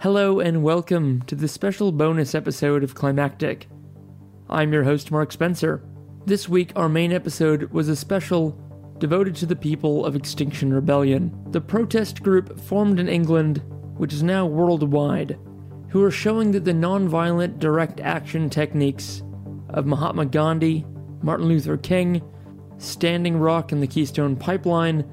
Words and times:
Hello 0.00 0.40
and 0.40 0.62
welcome 0.62 1.22
to 1.22 1.34
the 1.34 1.48
special 1.48 1.90
bonus 1.90 2.34
episode 2.34 2.84
of 2.84 2.94
Climactic. 2.94 3.66
I'm 4.46 4.70
your 4.70 4.84
host, 4.84 5.10
Mark 5.10 5.32
Spencer. 5.32 5.82
This 6.26 6.50
week, 6.50 6.70
our 6.76 6.90
main 6.90 7.12
episode 7.12 7.72
was 7.72 7.88
a 7.88 7.96
special 7.96 8.50
devoted 8.98 9.34
to 9.36 9.46
the 9.46 9.56
people 9.56 10.04
of 10.04 10.14
Extinction 10.14 10.70
Rebellion, 10.70 11.34
the 11.50 11.62
protest 11.62 12.22
group 12.22 12.60
formed 12.60 13.00
in 13.00 13.08
England, 13.08 13.62
which 13.96 14.12
is 14.12 14.22
now 14.22 14.44
worldwide, 14.44 15.38
who 15.88 16.04
are 16.04 16.10
showing 16.10 16.52
that 16.52 16.66
the 16.66 16.74
nonviolent 16.74 17.58
direct 17.58 17.98
action 18.00 18.50
techniques 18.50 19.22
of 19.70 19.86
Mahatma 19.86 20.26
Gandhi, 20.26 20.84
Martin 21.22 21.46
Luther 21.46 21.78
King, 21.78 22.20
Standing 22.76 23.38
Rock, 23.38 23.72
and 23.72 23.82
the 23.82 23.86
Keystone 23.86 24.36
Pipeline, 24.36 25.10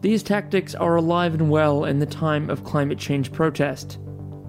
these 0.00 0.22
tactics 0.22 0.74
are 0.74 0.96
alive 0.96 1.34
and 1.34 1.50
well 1.50 1.84
in 1.84 1.98
the 1.98 2.06
time 2.06 2.48
of 2.48 2.64
climate 2.64 2.98
change 2.98 3.30
protest 3.30 3.98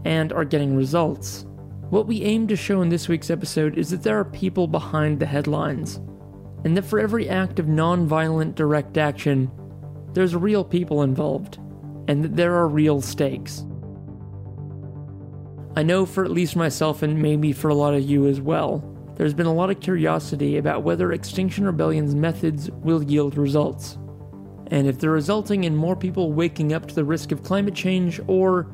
and 0.05 0.33
are 0.33 0.45
getting 0.45 0.75
results. 0.75 1.45
What 1.89 2.07
we 2.07 2.23
aim 2.23 2.47
to 2.47 2.55
show 2.55 2.81
in 2.81 2.89
this 2.89 3.07
week's 3.07 3.29
episode 3.29 3.77
is 3.77 3.89
that 3.91 4.03
there 4.03 4.17
are 4.17 4.25
people 4.25 4.67
behind 4.67 5.19
the 5.19 5.25
headlines, 5.25 5.97
and 6.63 6.75
that 6.75 6.85
for 6.85 6.99
every 6.99 7.29
act 7.29 7.59
of 7.59 7.67
non-violent 7.67 8.55
direct 8.55 8.97
action, 8.97 9.51
there's 10.13 10.35
real 10.35 10.63
people 10.63 11.03
involved, 11.03 11.59
and 12.07 12.23
that 12.23 12.35
there 12.35 12.55
are 12.55 12.67
real 12.67 13.01
stakes. 13.01 13.65
I 15.75 15.83
know 15.83 16.05
for 16.05 16.23
at 16.23 16.31
least 16.31 16.55
myself, 16.55 17.01
and 17.03 17.21
maybe 17.21 17.51
for 17.51 17.69
a 17.69 17.75
lot 17.75 17.93
of 17.93 18.03
you 18.03 18.27
as 18.27 18.41
well, 18.41 18.89
there's 19.15 19.33
been 19.33 19.45
a 19.45 19.53
lot 19.53 19.69
of 19.69 19.79
curiosity 19.79 20.57
about 20.57 20.83
whether 20.83 21.11
Extinction 21.11 21.65
Rebellion's 21.65 22.15
methods 22.15 22.71
will 22.71 23.03
yield 23.03 23.37
results, 23.37 23.97
and 24.67 24.87
if 24.87 24.97
they're 24.97 25.11
resulting 25.11 25.65
in 25.65 25.75
more 25.75 25.95
people 25.95 26.33
waking 26.33 26.73
up 26.73 26.87
to 26.87 26.95
the 26.95 27.03
risk 27.03 27.31
of 27.31 27.43
climate 27.43 27.75
change 27.75 28.19
or 28.27 28.71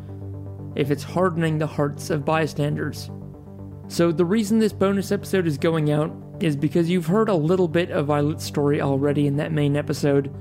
if 0.76 0.92
it's 0.92 1.04
hardening 1.04 1.58
the 1.58 1.68
hearts 1.68 2.10
of 2.10 2.26
bystanders. 2.26 3.10
So, 3.88 4.12
the 4.12 4.26
reason 4.26 4.60
this 4.60 4.74
bonus 4.74 5.12
episode 5.12 5.48
is 5.48 5.58
going 5.58 5.92
out 5.92 6.16
is 6.40 6.56
because 6.56 6.90
you've 6.90 7.08
heard 7.08 7.30
a 7.30 7.36
little 7.36 7.68
bit 7.68 7.90
of 7.92 8.06
Violet's 8.06 8.46
story 8.46 8.82
already 8.82 9.28
in 9.28 9.38
that 9.38 9.52
main 9.52 9.76
episode, 9.76 10.32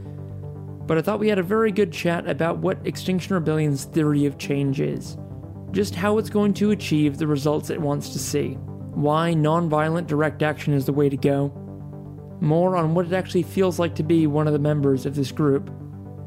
but 0.87 0.99
I 0.99 1.03
thought 1.03 1.19
we 1.19 1.29
had 1.29 1.39
a 1.39 1.43
very 1.43 1.73
good 1.73 1.93
chat 1.93 2.29
about 2.29 2.59
what 2.59 2.87
Extinction 2.87 3.35
Rebellion's 3.35 3.85
theory 3.85 4.27
of 4.27 4.39
change 4.39 4.81
is, 4.81 5.17
just 5.71 5.95
how 5.95 6.19
it's 6.19 6.31
going 6.31 6.55
to 6.55 6.71
achieve 6.71 7.17
the 7.17 7.27
results 7.27 7.71
it 7.71 7.81
wants 7.81 8.11
to 8.11 8.19
see, 8.19 8.55
why 8.95 9.35
nonviolent 9.35 10.07
direct 10.07 10.43
action 10.43 10.75
is 10.75 10.87
the 10.87 10.93
way 10.93 11.09
to 11.09 11.17
go, 11.17 11.53
more 12.41 12.77
on 12.77 12.95
what 12.95 13.07
it 13.07 13.13
actually 13.13 13.43
feels 13.43 13.79
like 13.79 13.95
to 13.97 14.03
be 14.03 14.27
one 14.27 14.47
of 14.47 14.53
the 14.53 14.59
members 14.59 15.07
of 15.07 15.15
this 15.15 15.33
group 15.33 15.71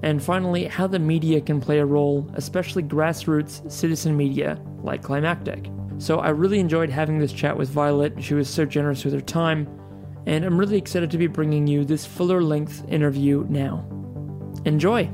and 0.03 0.21
finally, 0.21 0.65
how 0.65 0.87
the 0.87 0.99
media 0.99 1.39
can 1.41 1.61
play 1.61 1.79
a 1.79 1.85
role, 1.85 2.29
especially 2.33 2.83
grassroots 2.83 3.69
citizen 3.71 4.17
media 4.17 4.59
like 4.83 5.03
Climactic. 5.03 5.69
So 5.99 6.19
I 6.19 6.29
really 6.29 6.59
enjoyed 6.59 6.89
having 6.89 7.19
this 7.19 7.31
chat 7.31 7.55
with 7.55 7.69
Violet. 7.69 8.21
She 8.23 8.33
was 8.33 8.49
so 8.49 8.65
generous 8.65 9.05
with 9.05 9.13
her 9.13 9.21
time, 9.21 9.67
and 10.25 10.43
I'm 10.43 10.57
really 10.57 10.77
excited 10.77 11.11
to 11.11 11.17
be 11.17 11.27
bringing 11.27 11.67
you 11.67 11.85
this 11.85 12.05
fuller 12.05 12.41
length 12.41 12.83
interview 12.89 13.45
now. 13.49 13.85
Enjoy! 14.65 15.09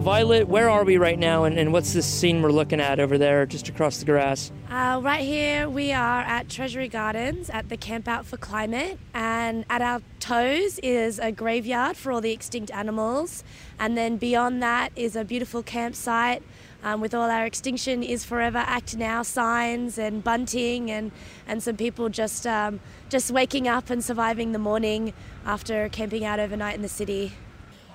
Violet, 0.00 0.48
where 0.48 0.70
are 0.70 0.82
we 0.82 0.96
right 0.96 1.18
now, 1.18 1.44
and, 1.44 1.58
and 1.58 1.74
what's 1.74 1.92
this 1.92 2.06
scene 2.06 2.40
we're 2.40 2.50
looking 2.50 2.80
at 2.80 2.98
over 2.98 3.18
there 3.18 3.44
just 3.44 3.68
across 3.68 3.98
the 3.98 4.06
grass? 4.06 4.50
Uh, 4.70 4.98
right 5.02 5.22
here, 5.22 5.68
we 5.68 5.92
are 5.92 6.22
at 6.22 6.48
Treasury 6.48 6.88
Gardens 6.88 7.50
at 7.50 7.68
the 7.68 7.76
Camp 7.76 8.08
Out 8.08 8.24
for 8.24 8.38
Climate, 8.38 8.98
and 9.12 9.66
at 9.68 9.82
our 9.82 10.00
toes 10.18 10.78
is 10.78 11.18
a 11.18 11.30
graveyard 11.30 11.98
for 11.98 12.12
all 12.12 12.22
the 12.22 12.32
extinct 12.32 12.70
animals, 12.70 13.44
and 13.78 13.94
then 13.94 14.16
beyond 14.16 14.62
that 14.62 14.90
is 14.96 15.16
a 15.16 15.22
beautiful 15.22 15.62
campsite 15.62 16.42
um, 16.82 17.02
with 17.02 17.12
all 17.12 17.28
our 17.28 17.44
Extinction 17.44 18.02
is 18.02 18.24
Forever 18.24 18.64
Act 18.66 18.96
Now 18.96 19.22
signs 19.22 19.98
and 19.98 20.24
bunting, 20.24 20.90
and, 20.90 21.12
and 21.46 21.62
some 21.62 21.76
people 21.76 22.08
just 22.08 22.46
um, 22.46 22.80
just 23.10 23.30
waking 23.30 23.68
up 23.68 23.90
and 23.90 24.02
surviving 24.02 24.52
the 24.52 24.58
morning 24.58 25.12
after 25.44 25.90
camping 25.90 26.24
out 26.24 26.40
overnight 26.40 26.74
in 26.74 26.80
the 26.80 26.88
city 26.88 27.34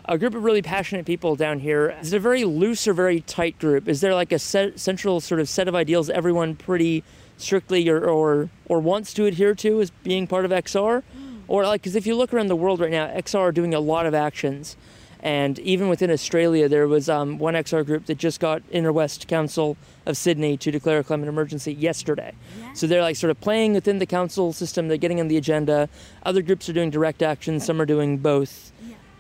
a 0.08 0.18
group 0.18 0.36
of 0.36 0.44
really 0.44 0.62
passionate 0.62 1.06
people 1.06 1.36
down 1.36 1.60
here. 1.60 1.96
Is 2.02 2.14
it 2.14 2.18
a 2.18 2.20
very 2.20 2.46
loose 2.46 2.88
or 2.88 2.94
very 2.94 3.22
tight 3.22 3.58
group? 3.60 3.88
Is 3.88 4.02
there 4.02 4.14
like 4.14 4.32
a 4.32 4.40
set, 4.40 4.80
central 4.80 5.20
sort 5.20 5.40
of 5.40 5.50
set 5.50 5.68
of 5.68 5.76
ideals 5.76 6.10
everyone 6.10 6.56
pretty 6.56 7.04
strictly 7.38 7.88
or, 7.90 8.06
or, 8.06 8.50
or 8.68 8.80
wants 8.80 9.14
to 9.16 9.26
adhere 9.26 9.56
to 9.56 9.82
as 9.82 9.90
being 10.04 10.28
part 10.28 10.46
of 10.46 10.52
XR? 10.52 11.04
Or 11.48 11.64
like, 11.66 11.82
because 11.82 11.96
if 11.96 12.08
you 12.08 12.16
look 12.16 12.34
around 12.34 12.48
the 12.48 12.56
world 12.56 12.80
right 12.80 12.92
now, 12.92 13.08
XR 13.08 13.40
are 13.40 13.52
doing 13.52 13.74
a 13.74 13.80
lot 13.80 14.06
of 14.06 14.14
actions. 14.14 14.78
And 15.22 15.58
even 15.60 15.90
within 15.90 16.12
Australia, 16.12 16.70
there 16.70 16.88
was 16.88 17.10
um, 17.10 17.40
one 17.40 17.56
XR 17.56 17.84
group 17.84 18.06
that 18.06 18.20
just 18.20 18.40
got 18.40 18.62
Inner 18.70 18.92
West 18.92 19.28
Council 19.28 19.76
of 20.06 20.18
Sydney 20.18 20.56
to 20.58 20.70
declare 20.70 21.00
a 21.00 21.04
climate 21.04 21.28
emergency 21.28 21.74
yesterday. 21.74 22.34
Yeah. 22.60 22.74
So 22.74 22.86
they're 22.86 23.02
like 23.02 23.16
sort 23.16 23.32
of 23.32 23.42
playing 23.42 23.74
within 23.74 23.98
the 23.98 24.06
council 24.06 24.54
system, 24.54 24.88
they're 24.88 24.98
getting 24.98 25.20
on 25.20 25.28
the 25.28 25.38
agenda. 25.38 25.90
Other 26.24 26.44
groups 26.44 26.70
are 26.70 26.74
doing 26.74 26.92
direct 26.92 27.24
action, 27.24 27.60
some 27.60 27.82
are 27.82 27.88
doing 27.88 28.20
both. 28.20 28.72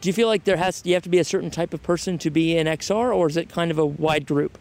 Do 0.05 0.09
you 0.09 0.13
feel 0.13 0.27
like 0.27 0.43
there 0.43 0.57
has 0.57 0.83
you 0.85 0.93
have 0.93 1.01
to 1.01 1.09
be 1.09 1.17
a 1.17 1.23
certain 1.23 1.49
type 1.49 1.73
of 1.73 1.81
person 1.81 2.19
to 2.19 2.29
be 2.29 2.55
in 2.55 2.67
XR, 2.67 3.11
or 3.11 3.25
is 3.25 3.37
it 3.37 3.49
kind 3.49 3.71
of 3.71 3.79
a 3.79 3.85
wide 3.87 4.27
group? 4.27 4.59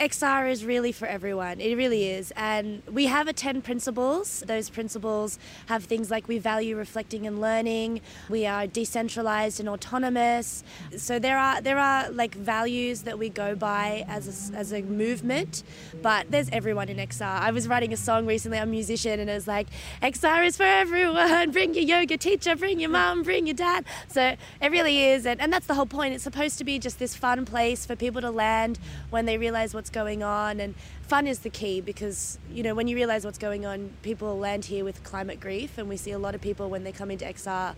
XR 0.00 0.50
is 0.50 0.64
really 0.64 0.92
for 0.92 1.06
everyone. 1.06 1.60
It 1.60 1.76
really 1.76 2.08
is. 2.08 2.32
And 2.34 2.82
we 2.90 3.04
have 3.06 3.28
a 3.28 3.34
10 3.34 3.60
principles. 3.60 4.42
Those 4.46 4.70
principles 4.70 5.38
have 5.66 5.84
things 5.84 6.10
like 6.10 6.26
we 6.26 6.38
value 6.38 6.74
reflecting 6.74 7.26
and 7.26 7.38
learning, 7.38 8.00
we 8.30 8.46
are 8.46 8.66
decentralized 8.66 9.60
and 9.60 9.68
autonomous. 9.68 10.64
So 10.96 11.18
there 11.18 11.36
are 11.36 11.60
there 11.60 11.78
are 11.78 12.10
like 12.10 12.34
values 12.34 13.02
that 13.02 13.18
we 13.18 13.28
go 13.28 13.54
by 13.54 14.06
as 14.08 14.50
a, 14.50 14.56
as 14.56 14.72
a 14.72 14.80
movement, 14.80 15.62
but 16.00 16.30
there's 16.30 16.48
everyone 16.50 16.88
in 16.88 16.96
XR. 16.96 17.40
I 17.40 17.50
was 17.50 17.68
writing 17.68 17.92
a 17.92 17.96
song 17.98 18.24
recently, 18.26 18.58
I'm 18.58 18.68
a 18.68 18.70
musician, 18.70 19.20
and 19.20 19.28
it 19.28 19.34
was 19.34 19.46
like 19.46 19.68
XR 20.02 20.46
is 20.46 20.56
for 20.56 20.62
everyone. 20.62 21.50
Bring 21.60 21.74
your 21.74 21.84
yoga 21.84 22.16
teacher, 22.16 22.56
bring 22.56 22.80
your 22.80 22.90
mum, 22.90 23.22
bring 23.22 23.46
your 23.46 23.54
dad. 23.54 23.84
So 24.08 24.34
it 24.62 24.70
really 24.70 25.04
is 25.04 25.26
and, 25.26 25.38
and 25.42 25.52
that's 25.52 25.66
the 25.66 25.74
whole 25.74 25.84
point. 25.84 26.14
It's 26.14 26.24
supposed 26.24 26.56
to 26.56 26.64
be 26.64 26.78
just 26.78 26.98
this 26.98 27.14
fun 27.14 27.44
place 27.44 27.84
for 27.84 27.96
people 27.96 28.22
to 28.22 28.30
land 28.30 28.78
when 29.10 29.26
they 29.26 29.36
realize 29.36 29.74
what's 29.74 29.89
going 29.92 30.22
on 30.22 30.60
and 30.60 30.74
fun 31.02 31.26
is 31.26 31.40
the 31.40 31.50
key 31.50 31.80
because 31.80 32.38
you 32.52 32.62
know 32.62 32.74
when 32.74 32.88
you 32.88 32.96
realize 32.96 33.24
what's 33.24 33.38
going 33.38 33.66
on 33.66 33.90
people 34.02 34.38
land 34.38 34.64
here 34.64 34.84
with 34.84 35.02
climate 35.02 35.40
grief 35.40 35.78
and 35.78 35.88
we 35.88 35.96
see 35.96 36.10
a 36.10 36.18
lot 36.18 36.34
of 36.34 36.40
people 36.40 36.70
when 36.70 36.84
they 36.84 36.92
come 36.92 37.10
into 37.10 37.24
XR 37.24 37.74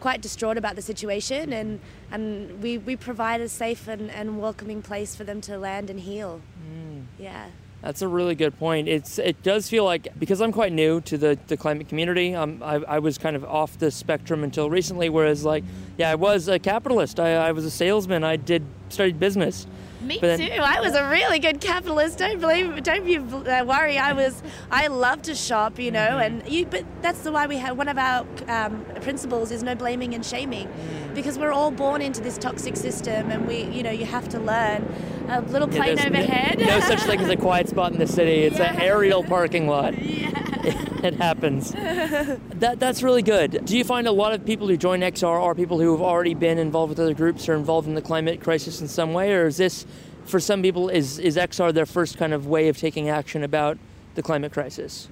quite 0.00 0.20
distraught 0.22 0.56
about 0.56 0.76
the 0.76 0.82
situation 0.82 1.52
and 1.52 1.80
and 2.10 2.62
we, 2.62 2.78
we 2.78 2.96
provide 2.96 3.40
a 3.40 3.48
safe 3.48 3.86
and, 3.86 4.10
and 4.10 4.40
welcoming 4.40 4.80
place 4.82 5.14
for 5.14 5.24
them 5.24 5.40
to 5.40 5.58
land 5.58 5.90
and 5.90 6.00
heal 6.00 6.40
mm. 6.66 7.04
yeah 7.18 7.48
that's 7.82 8.02
a 8.02 8.08
really 8.08 8.34
good 8.34 8.58
point. 8.58 8.88
It's 8.88 9.18
it 9.18 9.42
does 9.42 9.68
feel 9.68 9.84
like 9.84 10.08
because 10.18 10.40
I'm 10.40 10.52
quite 10.52 10.72
new 10.72 11.00
to 11.02 11.16
the, 11.16 11.38
the 11.46 11.56
climate 11.56 11.88
community. 11.88 12.34
Um, 12.34 12.62
I, 12.62 12.74
I 12.76 12.98
was 12.98 13.16
kind 13.16 13.36
of 13.36 13.44
off 13.44 13.78
the 13.78 13.90
spectrum 13.90 14.44
until 14.44 14.68
recently. 14.68 15.08
Whereas 15.08 15.44
like, 15.44 15.64
yeah, 15.96 16.10
I 16.10 16.14
was 16.14 16.48
a 16.48 16.58
capitalist. 16.58 17.18
I, 17.18 17.34
I 17.36 17.52
was 17.52 17.64
a 17.64 17.70
salesman. 17.70 18.22
I 18.22 18.36
did 18.36 18.64
studied 18.90 19.18
business, 19.18 19.66
me 20.00 20.18
then, 20.18 20.38
too. 20.38 20.62
I 20.62 20.80
was 20.80 20.94
a 20.94 21.08
really 21.08 21.38
good 21.38 21.60
capitalist. 21.60 22.18
Don't 22.18 22.40
believe. 22.40 22.82
Don't 22.82 23.06
you 23.06 23.22
uh, 23.22 23.64
worry. 23.66 23.98
I 23.98 24.12
was. 24.12 24.42
I 24.70 24.86
love 24.86 25.22
to 25.22 25.34
shop. 25.34 25.78
You 25.78 25.90
know, 25.90 26.00
mm-hmm. 26.00 26.40
and 26.40 26.48
you. 26.48 26.66
But 26.66 26.84
that's 27.02 27.20
the 27.20 27.32
why 27.32 27.46
we 27.46 27.56
have 27.58 27.76
one 27.76 27.88
of 27.88 27.98
our 27.98 28.26
um, 28.48 28.84
principles 29.02 29.50
is 29.50 29.62
no 29.62 29.74
blaming 29.74 30.14
and 30.14 30.24
shaming, 30.24 30.68
mm. 30.68 31.14
because 31.14 31.38
we're 31.38 31.52
all 31.52 31.70
born 31.70 32.00
into 32.00 32.20
this 32.20 32.38
toxic 32.38 32.76
system, 32.76 33.30
and 33.30 33.46
we. 33.46 33.64
You 33.64 33.82
know, 33.82 33.90
you 33.90 34.06
have 34.06 34.28
to 34.30 34.38
learn. 34.38 34.86
A 35.28 35.42
little 35.42 35.68
plane 35.68 35.96
yeah, 35.96 36.06
overhead. 36.06 36.58
No, 36.58 36.66
no, 36.66 36.80
such 36.80 37.02
thing 37.02 37.20
as 37.20 37.28
a 37.28 37.36
quiet 37.36 37.68
spot 37.68 37.92
in 37.92 37.98
the 37.98 38.06
city. 38.06 38.42
It's 38.42 38.58
yeah. 38.58 38.72
an 38.72 38.80
aerial 38.80 39.22
parking 39.22 39.68
lot. 39.68 39.94
Yeah. 40.10 40.40
it 41.02 41.14
happens. 41.14 41.72
that 41.72 42.76
that's 42.78 43.02
really 43.02 43.22
good. 43.22 43.64
Do 43.64 43.78
you 43.78 43.84
find 43.84 44.06
a 44.06 44.12
lot 44.12 44.34
of 44.34 44.44
people 44.44 44.68
who 44.68 44.76
join 44.76 45.00
XR 45.00 45.40
are 45.40 45.54
people 45.54 45.80
who 45.80 45.92
have 45.92 46.02
already 46.02 46.34
been 46.34 46.58
involved 46.58 46.90
with 46.90 47.00
other 47.00 47.14
groups 47.14 47.48
or 47.48 47.54
involved 47.54 47.88
in 47.88 47.94
the 47.94 48.02
climate 48.02 48.42
crisis 48.42 48.79
in 48.80 48.88
some 48.88 49.12
way, 49.12 49.32
or 49.32 49.46
is 49.46 49.56
this 49.56 49.86
for 50.24 50.40
some 50.40 50.62
people 50.62 50.88
is 50.88 51.18
is 51.18 51.36
XR 51.36 51.72
their 51.72 51.86
first 51.86 52.18
kind 52.18 52.32
of 52.32 52.46
way 52.46 52.68
of 52.68 52.76
taking 52.76 53.08
action 53.08 53.42
about 53.42 53.78
the 54.14 54.22
climate 54.22 54.52
crisis? 54.52 55.08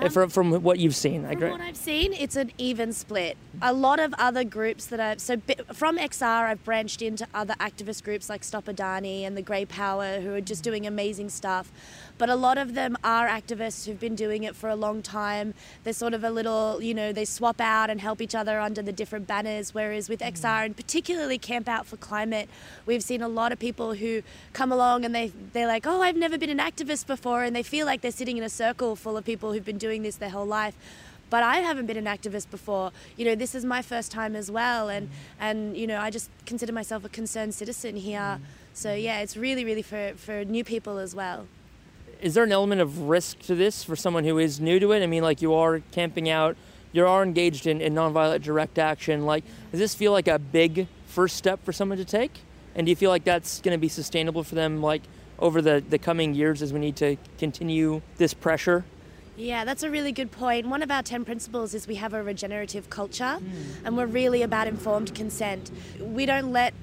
Um, 0.00 0.10
from, 0.10 0.30
from 0.30 0.62
what 0.62 0.78
you've 0.78 0.94
seen, 0.94 1.24
I 1.24 1.32
agree. 1.32 1.48
from 1.48 1.58
what 1.58 1.60
I've 1.60 1.76
seen, 1.76 2.12
it's 2.12 2.36
an 2.36 2.52
even 2.56 2.92
split. 2.92 3.36
A 3.60 3.72
lot 3.72 3.98
of 3.98 4.14
other 4.16 4.44
groups 4.44 4.86
that 4.86 5.00
I've 5.00 5.20
so 5.20 5.40
from 5.72 5.98
XR, 5.98 6.44
I've 6.44 6.64
branched 6.64 7.02
into 7.02 7.26
other 7.34 7.54
activist 7.54 8.04
groups 8.04 8.28
like 8.28 8.44
Stop 8.44 8.66
Adani 8.66 9.22
and 9.22 9.36
the 9.36 9.42
Grey 9.42 9.64
Power, 9.64 10.20
who 10.20 10.34
are 10.34 10.40
just 10.40 10.62
doing 10.62 10.86
amazing 10.86 11.30
stuff. 11.30 11.72
But 12.18 12.28
a 12.28 12.34
lot 12.34 12.58
of 12.58 12.74
them 12.74 12.98
are 13.04 13.28
activists 13.28 13.86
who've 13.86 13.98
been 13.98 14.16
doing 14.16 14.42
it 14.42 14.56
for 14.56 14.68
a 14.68 14.74
long 14.74 15.02
time. 15.02 15.54
They're 15.84 15.92
sort 15.92 16.14
of 16.14 16.24
a 16.24 16.30
little, 16.30 16.82
you 16.82 16.92
know, 16.92 17.12
they 17.12 17.24
swap 17.24 17.60
out 17.60 17.90
and 17.90 18.00
help 18.00 18.20
each 18.20 18.34
other 18.34 18.58
under 18.60 18.82
the 18.82 18.92
different 18.92 19.26
banners. 19.28 19.72
Whereas 19.72 20.08
with 20.08 20.20
mm-hmm. 20.20 20.34
XR 20.34 20.66
and 20.66 20.76
particularly 20.76 21.38
Camp 21.38 21.68
Out 21.68 21.86
for 21.86 21.96
Climate, 21.96 22.48
we've 22.86 23.04
seen 23.04 23.22
a 23.22 23.28
lot 23.28 23.52
of 23.52 23.58
people 23.58 23.94
who 23.94 24.22
come 24.52 24.72
along 24.72 25.04
and 25.04 25.14
they 25.14 25.32
they're 25.52 25.68
like, 25.68 25.86
oh, 25.86 26.02
I've 26.02 26.16
never 26.16 26.36
been 26.36 26.50
an 26.50 26.58
activist 26.58 27.06
before, 27.06 27.44
and 27.44 27.54
they 27.54 27.62
feel 27.62 27.86
like 27.86 28.00
they're 28.00 28.10
sitting 28.10 28.36
in 28.36 28.42
a 28.42 28.50
circle 28.50 28.96
full 28.96 29.16
of 29.16 29.24
people 29.24 29.52
who've 29.52 29.64
been 29.64 29.78
doing 29.78 30.02
this 30.02 30.16
their 30.16 30.30
whole 30.30 30.46
life 30.46 30.76
but 31.30 31.42
I 31.42 31.56
haven't 31.56 31.86
been 31.86 31.96
an 31.98 32.06
activist 32.06 32.50
before. 32.50 32.90
You 33.16 33.26
know, 33.26 33.34
this 33.34 33.54
is 33.54 33.64
my 33.64 33.82
first 33.82 34.10
time 34.10 34.34
as 34.34 34.50
well, 34.50 34.88
and 34.88 35.08
mm-hmm. 35.08 35.42
and 35.42 35.76
you 35.76 35.86
know, 35.86 36.00
I 36.00 36.10
just 36.10 36.30
consider 36.46 36.72
myself 36.72 37.04
a 37.04 37.08
concerned 37.08 37.54
citizen 37.54 37.96
here. 37.96 38.18
Mm-hmm. 38.18 38.44
So 38.74 38.94
yeah, 38.94 39.20
it's 39.20 39.36
really, 39.36 39.64
really 39.64 39.82
for 39.82 40.14
for 40.16 40.44
new 40.44 40.64
people 40.64 40.98
as 40.98 41.14
well. 41.14 41.46
Is 42.20 42.34
there 42.34 42.44
an 42.44 42.52
element 42.52 42.80
of 42.80 43.02
risk 43.02 43.40
to 43.40 43.54
this 43.54 43.84
for 43.84 43.94
someone 43.94 44.24
who 44.24 44.38
is 44.38 44.60
new 44.60 44.80
to 44.80 44.92
it? 44.92 45.02
I 45.02 45.06
mean, 45.06 45.22
like 45.22 45.40
you 45.40 45.54
are 45.54 45.80
camping 45.92 46.28
out, 46.28 46.56
you 46.92 47.06
are 47.06 47.22
engaged 47.22 47.66
in, 47.66 47.80
in 47.80 47.94
nonviolent 47.94 48.42
direct 48.42 48.78
action. 48.78 49.24
Like, 49.24 49.44
does 49.70 49.78
this 49.78 49.94
feel 49.94 50.12
like 50.12 50.26
a 50.26 50.38
big 50.38 50.88
first 51.06 51.36
step 51.36 51.64
for 51.64 51.72
someone 51.72 51.98
to 51.98 52.04
take? 52.04 52.40
And 52.74 52.86
do 52.86 52.90
you 52.90 52.96
feel 52.96 53.10
like 53.10 53.24
that's 53.24 53.60
going 53.60 53.72
to 53.72 53.78
be 53.80 53.88
sustainable 53.88 54.42
for 54.42 54.54
them, 54.54 54.82
like 54.82 55.02
over 55.38 55.62
the, 55.62 55.82
the 55.88 55.98
coming 55.98 56.34
years 56.34 56.62
as 56.62 56.72
we 56.72 56.80
need 56.80 56.96
to 56.96 57.16
continue 57.38 58.02
this 58.16 58.34
pressure? 58.34 58.84
Yeah, 59.36 59.64
that's 59.64 59.84
a 59.84 59.90
really 59.90 60.10
good 60.10 60.32
point. 60.32 60.66
One 60.66 60.82
of 60.82 60.90
our 60.90 61.02
10 61.02 61.24
principles 61.24 61.72
is 61.72 61.86
we 61.86 61.94
have 61.96 62.12
a 62.12 62.22
regenerative 62.22 62.90
culture 62.90 63.34
hmm. 63.34 63.86
and 63.86 63.96
we're 63.96 64.06
really 64.06 64.42
about 64.42 64.66
informed 64.66 65.14
consent. 65.14 65.70
We 66.00 66.26
don't 66.26 66.50
let 66.50 66.74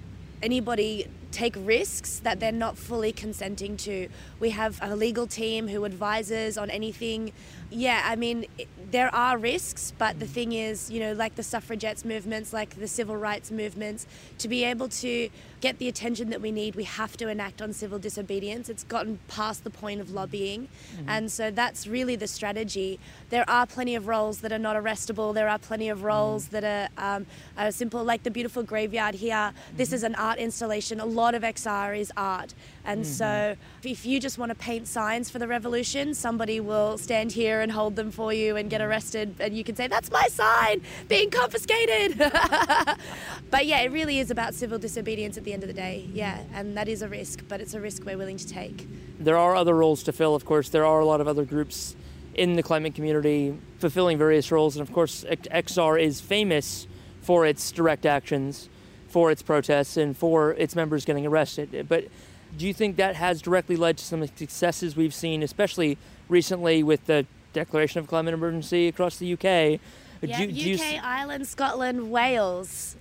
anybody 0.41 1.07
take 1.35 1.55
risks 1.59 2.19
that 2.19 2.39
they're 2.39 2.51
not 2.53 2.77
fully 2.77 3.11
consenting 3.11 3.75
to. 3.75 4.07
We 4.39 4.51
have 4.51 4.79
a 4.81 4.95
legal 4.95 5.27
team 5.27 5.67
who 5.67 5.83
advises 5.83 6.57
on 6.57 6.69
anything. 6.69 7.33
Yeah, 7.69 8.01
I 8.05 8.15
mean, 8.15 8.45
there 8.89 9.13
are 9.13 9.37
risks, 9.37 9.91
but 9.97 10.17
the 10.21 10.27
thing 10.27 10.53
is, 10.53 10.89
you 10.89 11.01
know, 11.01 11.11
like 11.11 11.35
the 11.35 11.43
suffragettes 11.43 12.05
movements, 12.05 12.53
like 12.53 12.79
the 12.79 12.87
civil 12.87 13.17
rights 13.17 13.51
movements, 13.51 14.07
to 14.37 14.47
be 14.47 14.63
able 14.63 14.87
to 14.87 15.29
get 15.65 15.79
the 15.79 15.87
attention 15.87 16.29
that 16.29 16.41
we 16.41 16.51
need, 16.51 16.75
we 16.75 16.83
have 16.83 17.17
to 17.17 17.27
enact 17.27 17.59
on 17.59 17.73
civil 17.73 17.97
disobedience. 17.97 18.69
It's 18.69 18.83
gotten 18.83 19.17
past 19.27 19.63
the 19.63 19.71
point 19.71 19.99
of 19.99 20.11
lobbying. 20.11 20.67
Mm-hmm. 20.67 21.09
And 21.09 21.31
so 21.31 21.49
that's 21.49 21.87
really 21.87 22.15
the 22.15 22.27
strategy. 22.27 22.99
There 23.31 23.49
are 23.49 23.65
plenty 23.65 23.95
of 23.95 24.07
roles 24.07 24.41
that 24.41 24.51
are 24.51 24.59
not 24.59 24.75
arrestable, 24.75 25.33
there 25.33 25.49
are 25.49 25.57
plenty 25.57 25.89
of 25.89 26.03
roles 26.03 26.45
mm-hmm. 26.45 26.59
that 26.59 26.91
are, 26.97 27.15
um, 27.15 27.25
are, 27.57 27.71
simple, 27.71 28.03
like 28.03 28.21
the 28.21 28.29
beautiful 28.29 28.61
graveyard 28.61 29.15
here. 29.15 29.33
Mm-hmm. 29.33 29.77
This 29.77 29.91
is 29.91 30.03
an 30.03 30.13
art 30.15 30.37
installation. 30.37 30.99
A 30.99 31.05
lot 31.05 31.24
of 31.33 31.41
XR 31.41 31.97
is 31.97 32.11
art. 32.15 32.53
And 32.83 33.01
mm-hmm. 33.01 33.11
so 33.11 33.55
if 33.83 34.05
you 34.05 34.19
just 34.19 34.37
want 34.37 34.49
to 34.49 34.55
paint 34.55 34.87
signs 34.87 35.29
for 35.29 35.39
the 35.39 35.47
revolution, 35.47 36.13
somebody 36.13 36.59
will 36.59 36.97
stand 36.97 37.31
here 37.31 37.61
and 37.61 37.71
hold 37.71 37.95
them 37.95 38.11
for 38.11 38.31
you 38.33 38.55
and 38.55 38.69
get 38.69 38.81
arrested, 38.81 39.35
and 39.39 39.57
you 39.57 39.63
can 39.63 39.75
say, 39.75 39.87
That's 39.87 40.11
my 40.11 40.27
sign 40.27 40.81
being 41.07 41.31
confiscated. 41.31 42.17
but 43.49 43.65
yeah, 43.65 43.79
it 43.79 43.91
really 43.91 44.19
is 44.19 44.29
about 44.29 44.53
civil 44.53 44.77
disobedience 44.77 45.37
at 45.37 45.43
the 45.43 45.53
end 45.53 45.63
of 45.63 45.67
the 45.67 45.73
day. 45.73 46.07
Yeah, 46.13 46.43
and 46.53 46.77
that 46.77 46.87
is 46.87 47.01
a 47.01 47.09
risk, 47.09 47.43
but 47.47 47.61
it's 47.61 47.73
a 47.73 47.81
risk 47.81 48.05
we're 48.05 48.17
willing 48.17 48.37
to 48.37 48.47
take. 48.47 48.87
There 49.19 49.37
are 49.37 49.55
other 49.55 49.73
roles 49.73 50.03
to 50.03 50.11
fill, 50.11 50.35
of 50.35 50.45
course. 50.45 50.69
There 50.69 50.85
are 50.85 50.99
a 50.99 51.05
lot 51.05 51.21
of 51.21 51.27
other 51.27 51.45
groups 51.45 51.95
in 52.35 52.55
the 52.55 52.63
climate 52.63 52.93
community 52.93 53.57
fulfilling 53.79 54.17
various 54.17 54.51
roles, 54.51 54.75
and 54.75 54.87
of 54.87 54.93
course, 54.93 55.23
XR 55.23 56.01
is 56.01 56.19
famous 56.19 56.87
for 57.21 57.45
its 57.45 57.71
direct 57.71 58.05
actions, 58.05 58.69
for 59.15 59.31
its 59.31 59.41
protests, 59.41 59.95
and 59.95 60.17
for 60.17 60.51
its 60.55 60.75
members 60.75 61.05
getting 61.05 61.25
arrested. 61.25 61.85
But 61.87 62.09
do 62.57 62.67
you 62.67 62.73
think 62.73 62.97
that 62.97 63.15
has 63.15 63.41
directly 63.41 63.77
led 63.77 63.97
to 63.99 64.03
some 64.03 64.27
successes 64.27 64.97
we've 64.97 65.13
seen, 65.13 65.41
especially 65.41 65.97
recently 66.27 66.83
with 66.83 67.05
the 67.05 67.25
declaration 67.53 67.99
of 67.99 68.07
climate 68.07 68.33
emergency 68.33 68.89
across 68.89 69.15
the 69.15 69.31
UK? 69.31 69.79
Yeah, 70.21 70.37
do, 70.37 70.51
do 70.51 70.73
UK, 70.75 71.01
Ireland, 71.01 71.47
Scotland, 71.47 72.11
Wales. 72.11 72.97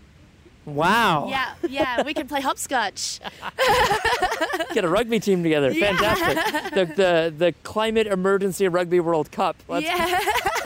Wow. 0.64 1.26
Yeah, 1.28 1.54
yeah, 1.68 2.02
we 2.04 2.14
can 2.14 2.28
play 2.28 2.40
hopscotch. 2.40 3.18
Get 4.72 4.84
a 4.84 4.88
rugby 4.88 5.18
team 5.18 5.42
together. 5.42 5.72
Yeah. 5.72 5.96
Fantastic. 5.96 6.74
The, 6.74 6.94
the 6.94 7.34
the 7.36 7.54
climate 7.64 8.06
emergency 8.06 8.68
rugby 8.68 9.00
World 9.00 9.32
Cup. 9.32 9.56
Let's 9.66 9.84
yeah. 9.84 10.20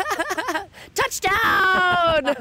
Touchdown! 0.98 2.26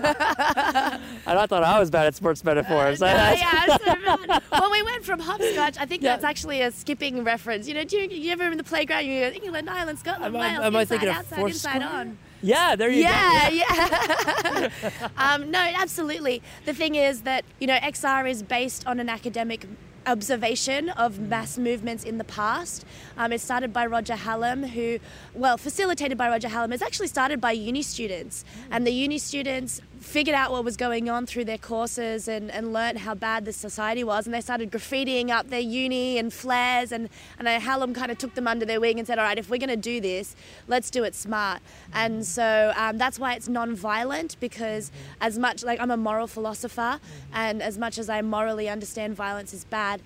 and 1.28 1.40
I 1.40 1.46
thought 1.46 1.64
I 1.64 1.80
was 1.80 1.92
bad 1.92 2.08
at 2.08 2.16
sports 2.16 2.44
metaphors. 2.44 3.02
Uh, 3.02 3.06
no, 3.08 3.14
yeah, 3.38 3.78
so 3.78 4.40
well, 4.52 4.72
we 4.72 4.82
went 4.82 5.06
from 5.06 5.20
hopscotch. 5.20 5.78
I 5.80 5.86
think 5.86 6.02
yeah. 6.02 6.14
that's 6.14 6.24
actually 6.24 6.62
a 6.62 6.72
skipping 6.72 7.24
reference. 7.24 7.68
You 7.68 7.76
know, 7.76 7.84
do 7.84 7.98
you, 7.98 8.10
you 8.10 8.32
ever 8.32 8.46
in 8.46 8.58
the 8.58 8.64
playground? 8.64 9.06
You 9.06 9.30
go 9.30 9.36
England, 9.44 9.70
Ireland, 9.70 10.00
Scotland, 10.00 10.36
am 10.36 10.42
Wales, 10.42 10.60
I, 10.60 10.68
am 10.68 10.76
inside, 10.76 10.80
I 10.80 10.86
thinking 10.86 11.10
outside, 11.10 11.40
of 11.40 11.48
inside, 11.48 11.84
on. 11.84 12.18
Yeah, 12.42 12.76
there 12.76 12.90
you 12.90 13.04
yeah, 13.04 13.50
go. 13.50 13.56
Yeah, 13.56 14.70
yeah. 14.82 15.10
um, 15.18 15.52
no, 15.52 15.60
absolutely. 15.60 16.42
The 16.66 16.74
thing 16.74 16.96
is 16.96 17.22
that 17.22 17.46
you 17.60 17.68
know 17.68 17.78
XR 17.78 18.30
is 18.30 18.42
based 18.42 18.88
on 18.88 19.00
an 19.00 19.10
academic 19.10 19.68
observation 20.08 20.90
of 20.90 21.20
mass 21.20 21.58
movements 21.58 22.04
in 22.04 22.18
the 22.18 22.24
past. 22.24 22.86
Um, 23.18 23.32
it 23.34 23.42
started 23.42 23.74
by 23.74 23.86
Roger 23.86 24.16
Hallam, 24.16 24.64
who, 24.64 25.00
well, 25.34 25.58
facilitated 25.58 26.18
by 26.18 26.30
Roger 26.30 26.48
Hallam, 26.48 26.72
it's 26.74 26.82
actually 26.82 27.08
started 27.08 27.42
by 27.42 27.52
uni 27.52 27.82
students. 27.82 28.46
And 28.72 28.88
the 28.88 28.92
uni 28.92 29.18
students 29.18 29.82
figured 30.00 30.36
out 30.36 30.52
what 30.52 30.64
was 30.64 30.78
going 30.78 31.10
on 31.10 31.26
through 31.26 31.46
their 31.46 31.58
courses 31.58 32.28
and, 32.28 32.52
and 32.52 32.74
learned 32.74 33.00
how 33.00 33.14
bad 33.14 33.46
the 33.46 33.54
society 33.54 34.04
was. 34.04 34.26
And 34.26 34.34
they 34.34 34.42
started 34.42 34.72
graffitiing 34.72 35.30
up 35.30 35.50
their 35.50 35.60
uni 35.60 36.18
and 36.18 36.32
flares. 36.32 36.92
And, 36.92 37.10
and 37.40 37.48
Hallam 37.48 37.94
kind 37.94 38.12
of 38.12 38.18
took 38.18 38.36
them 38.36 38.48
under 38.48 38.66
their 38.66 38.80
wing 38.80 39.00
and 39.00 39.08
said, 39.08 39.20
all 39.20 39.26
right, 39.26 39.38
if 39.38 39.50
we're 39.50 39.58
going 39.58 39.70
to 39.70 39.76
do 39.76 40.00
this, 40.00 40.36
let's 40.68 40.90
do 40.90 41.04
it 41.04 41.16
smart. 41.16 41.62
And 41.94 42.26
so 42.26 42.74
um, 42.76 42.98
that's 42.98 43.20
why 43.20 43.34
it's 43.34 43.48
non-violent 43.48 44.40
because 44.40 44.92
as 45.22 45.38
much, 45.38 45.64
like 45.64 45.80
I'm 45.80 45.92
a 45.92 45.98
moral 45.98 46.28
philosopher, 46.28 47.00
and 47.34 47.62
as 47.62 47.78
much 47.78 47.98
as 47.98 48.10
I 48.10 48.22
morally 48.22 48.70
understand 48.70 49.16
violence 49.16 49.54
is 49.54 49.66
bad, 49.66 50.02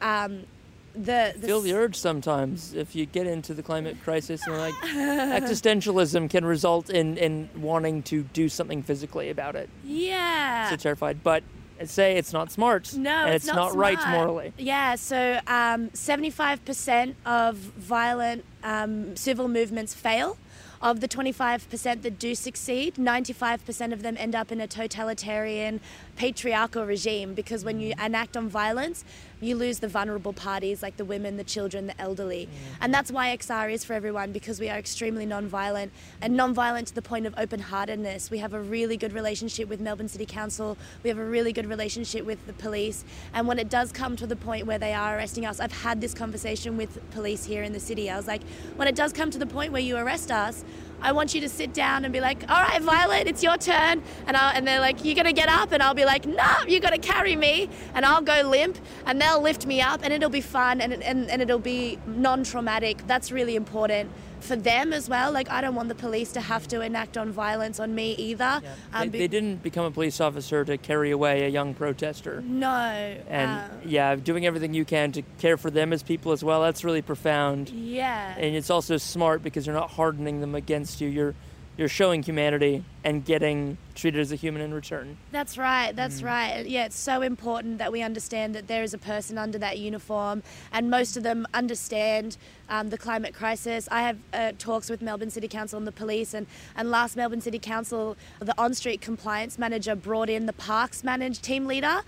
um, 0.00 0.44
the, 0.94 1.34
the 1.36 1.46
feel 1.46 1.60
the 1.60 1.74
urge 1.74 1.96
sometimes 1.96 2.72
if 2.72 2.94
you 2.94 3.04
get 3.04 3.26
into 3.26 3.52
the 3.52 3.62
climate 3.62 3.96
crisis 4.04 4.46
and 4.46 4.56
like 4.56 4.74
existentialism 4.84 6.30
can 6.30 6.44
result 6.44 6.88
in 6.88 7.16
in 7.18 7.48
wanting 7.56 8.02
to 8.04 8.22
do 8.32 8.48
something 8.48 8.82
physically 8.82 9.30
about 9.30 9.56
it. 9.56 9.68
Yeah. 9.82 10.70
So 10.70 10.76
terrified, 10.76 11.22
but 11.22 11.42
say 11.84 12.16
it's 12.16 12.32
not 12.32 12.50
smart. 12.50 12.94
No, 12.96 13.10
and 13.10 13.34
it's, 13.34 13.44
it's 13.44 13.54
not, 13.54 13.72
not 13.72 13.76
right 13.76 13.98
morally. 14.08 14.52
Yeah, 14.58 14.94
so 14.94 15.40
um, 15.46 15.90
75% 15.90 17.14
of 17.26 17.56
violent 17.56 18.44
um, 18.62 19.16
civil 19.16 19.48
movements 19.48 19.94
fail. 19.94 20.38
Of 20.82 21.00
the 21.00 21.08
25% 21.08 22.02
that 22.02 22.18
do 22.18 22.34
succeed, 22.34 22.96
95% 22.96 23.94
of 23.94 24.02
them 24.02 24.16
end 24.18 24.34
up 24.34 24.52
in 24.52 24.60
a 24.60 24.66
totalitarian, 24.66 25.80
patriarchal 26.14 26.84
regime 26.84 27.32
because 27.32 27.64
when 27.64 27.80
you 27.80 27.94
enact 27.98 28.36
on 28.36 28.50
violence, 28.50 29.02
you 29.44 29.56
lose 29.56 29.78
the 29.78 29.88
vulnerable 29.88 30.32
parties 30.32 30.82
like 30.82 30.96
the 30.96 31.04
women, 31.04 31.36
the 31.36 31.44
children, 31.44 31.86
the 31.86 32.00
elderly. 32.00 32.46
Mm. 32.46 32.76
And 32.80 32.94
that's 32.94 33.12
why 33.12 33.36
XR 33.36 33.72
is 33.72 33.84
for 33.84 33.92
everyone 33.92 34.32
because 34.32 34.58
we 34.58 34.68
are 34.68 34.78
extremely 34.78 35.26
non-violent 35.26 35.92
and 36.20 36.36
non-violent 36.36 36.88
to 36.88 36.94
the 36.94 37.02
point 37.02 37.26
of 37.26 37.34
open-heartedness. 37.36 38.30
We 38.30 38.38
have 38.38 38.54
a 38.54 38.60
really 38.60 38.96
good 38.96 39.12
relationship 39.12 39.68
with 39.68 39.80
Melbourne 39.80 40.08
City 40.08 40.26
Council. 40.26 40.76
We 41.02 41.08
have 41.08 41.18
a 41.18 41.24
really 41.24 41.52
good 41.52 41.66
relationship 41.66 42.24
with 42.24 42.44
the 42.46 42.52
police. 42.52 43.04
And 43.32 43.46
when 43.46 43.58
it 43.58 43.68
does 43.68 43.92
come 43.92 44.16
to 44.16 44.26
the 44.26 44.36
point 44.36 44.66
where 44.66 44.78
they 44.78 44.94
are 44.94 45.16
arresting 45.16 45.46
us, 45.46 45.60
I've 45.60 45.72
had 45.72 46.00
this 46.00 46.14
conversation 46.14 46.76
with 46.76 46.98
police 47.10 47.44
here 47.44 47.62
in 47.62 47.72
the 47.72 47.80
city. 47.80 48.10
I 48.10 48.16
was 48.16 48.26
like, 48.26 48.42
when 48.76 48.88
it 48.88 48.94
does 48.94 49.12
come 49.12 49.30
to 49.30 49.38
the 49.38 49.46
point 49.46 49.72
where 49.72 49.82
you 49.82 49.96
arrest 49.96 50.30
us, 50.30 50.64
I 51.04 51.12
want 51.12 51.34
you 51.34 51.40
to 51.42 51.50
sit 51.50 51.74
down 51.74 52.04
and 52.04 52.12
be 52.12 52.20
like, 52.20 52.50
all 52.50 52.62
right, 52.62 52.80
Violet, 52.80 53.28
it's 53.28 53.42
your 53.42 53.58
turn. 53.58 54.02
And, 54.26 54.36
I'll, 54.36 54.56
and 54.56 54.66
they're 54.66 54.80
like, 54.80 55.04
you're 55.04 55.14
going 55.14 55.26
to 55.26 55.34
get 55.34 55.50
up? 55.50 55.70
And 55.70 55.82
I'll 55.82 55.94
be 55.94 56.06
like, 56.06 56.24
no, 56.24 56.34
nah, 56.34 56.64
you 56.66 56.80
got 56.80 56.94
to 56.94 56.98
carry 56.98 57.36
me. 57.36 57.68
And 57.94 58.06
I'll 58.06 58.22
go 58.22 58.40
limp 58.40 58.78
and 59.04 59.20
they'll 59.20 59.42
lift 59.42 59.66
me 59.66 59.82
up 59.82 60.00
and 60.02 60.14
it'll 60.14 60.30
be 60.30 60.40
fun 60.40 60.80
and, 60.80 60.94
and, 60.94 61.30
and 61.30 61.42
it'll 61.42 61.58
be 61.58 61.98
non 62.06 62.42
traumatic. 62.42 63.06
That's 63.06 63.30
really 63.30 63.54
important 63.54 64.10
for 64.44 64.56
them 64.56 64.92
as 64.92 65.08
well. 65.08 65.32
Like, 65.32 65.50
I 65.50 65.60
don't 65.60 65.74
want 65.74 65.88
the 65.88 65.94
police 65.94 66.32
to 66.32 66.40
have 66.40 66.68
to 66.68 66.80
enact 66.80 67.16
on 67.16 67.32
violence 67.32 67.80
on 67.80 67.94
me 67.94 68.12
either. 68.12 68.60
Yeah. 68.62 68.74
Um, 68.92 69.10
they, 69.10 69.20
they, 69.20 69.28
didn't 69.28 69.62
become 69.62 69.84
a 69.84 69.90
police 69.90 70.20
officer 70.20 70.64
to 70.64 70.78
carry 70.78 71.10
away 71.10 71.44
a 71.44 71.48
young 71.48 71.74
protester. 71.74 72.42
No. 72.42 72.68
And 72.68 73.50
uh, 73.50 73.68
yeah, 73.84 74.14
doing 74.14 74.46
everything 74.46 74.74
you 74.74 74.84
can 74.84 75.12
to 75.12 75.22
care 75.38 75.56
for 75.56 75.70
them 75.70 75.92
as 75.92 76.02
people 76.02 76.32
as 76.32 76.44
well. 76.44 76.62
That's 76.62 76.84
really 76.84 77.02
profound. 77.02 77.70
Yeah. 77.70 78.34
And 78.36 78.54
it's 78.54 78.70
also 78.70 78.96
smart 78.96 79.42
because 79.42 79.66
you're 79.66 79.74
not 79.74 79.90
hardening 79.90 80.40
them 80.40 80.54
against 80.54 81.00
you. 81.00 81.08
You're 81.08 81.34
you're 81.76 81.88
showing 81.88 82.22
humanity 82.22 82.84
and 83.02 83.24
getting 83.24 83.76
treated 83.94 84.20
as 84.20 84.32
a 84.32 84.36
human 84.36 84.62
in 84.62 84.72
return. 84.72 85.16
That's 85.32 85.58
right, 85.58 85.94
that's 85.94 86.20
mm. 86.20 86.26
right. 86.26 86.66
Yeah, 86.66 86.86
it's 86.86 86.98
so 86.98 87.22
important 87.22 87.78
that 87.78 87.90
we 87.90 88.02
understand 88.02 88.54
that 88.54 88.68
there 88.68 88.82
is 88.82 88.94
a 88.94 88.98
person 88.98 89.38
under 89.38 89.58
that 89.58 89.78
uniform, 89.78 90.42
and 90.72 90.88
most 90.88 91.16
of 91.16 91.22
them 91.22 91.46
understand 91.52 92.36
um, 92.68 92.90
the 92.90 92.98
climate 92.98 93.34
crisis. 93.34 93.88
I 93.90 94.02
have 94.02 94.18
uh, 94.32 94.52
talks 94.58 94.88
with 94.88 95.02
Melbourne 95.02 95.30
City 95.30 95.48
Council 95.48 95.76
and 95.76 95.86
the 95.86 95.92
police, 95.92 96.32
and, 96.32 96.46
and 96.76 96.90
last 96.90 97.16
Melbourne 97.16 97.40
City 97.40 97.58
Council, 97.58 98.16
the 98.38 98.54
on 98.56 98.74
street 98.74 99.00
compliance 99.00 99.58
manager 99.58 99.94
brought 99.94 100.30
in 100.30 100.46
the 100.46 100.52
parks 100.52 101.02
managed 101.02 101.42
team 101.42 101.66
leader, 101.66 102.02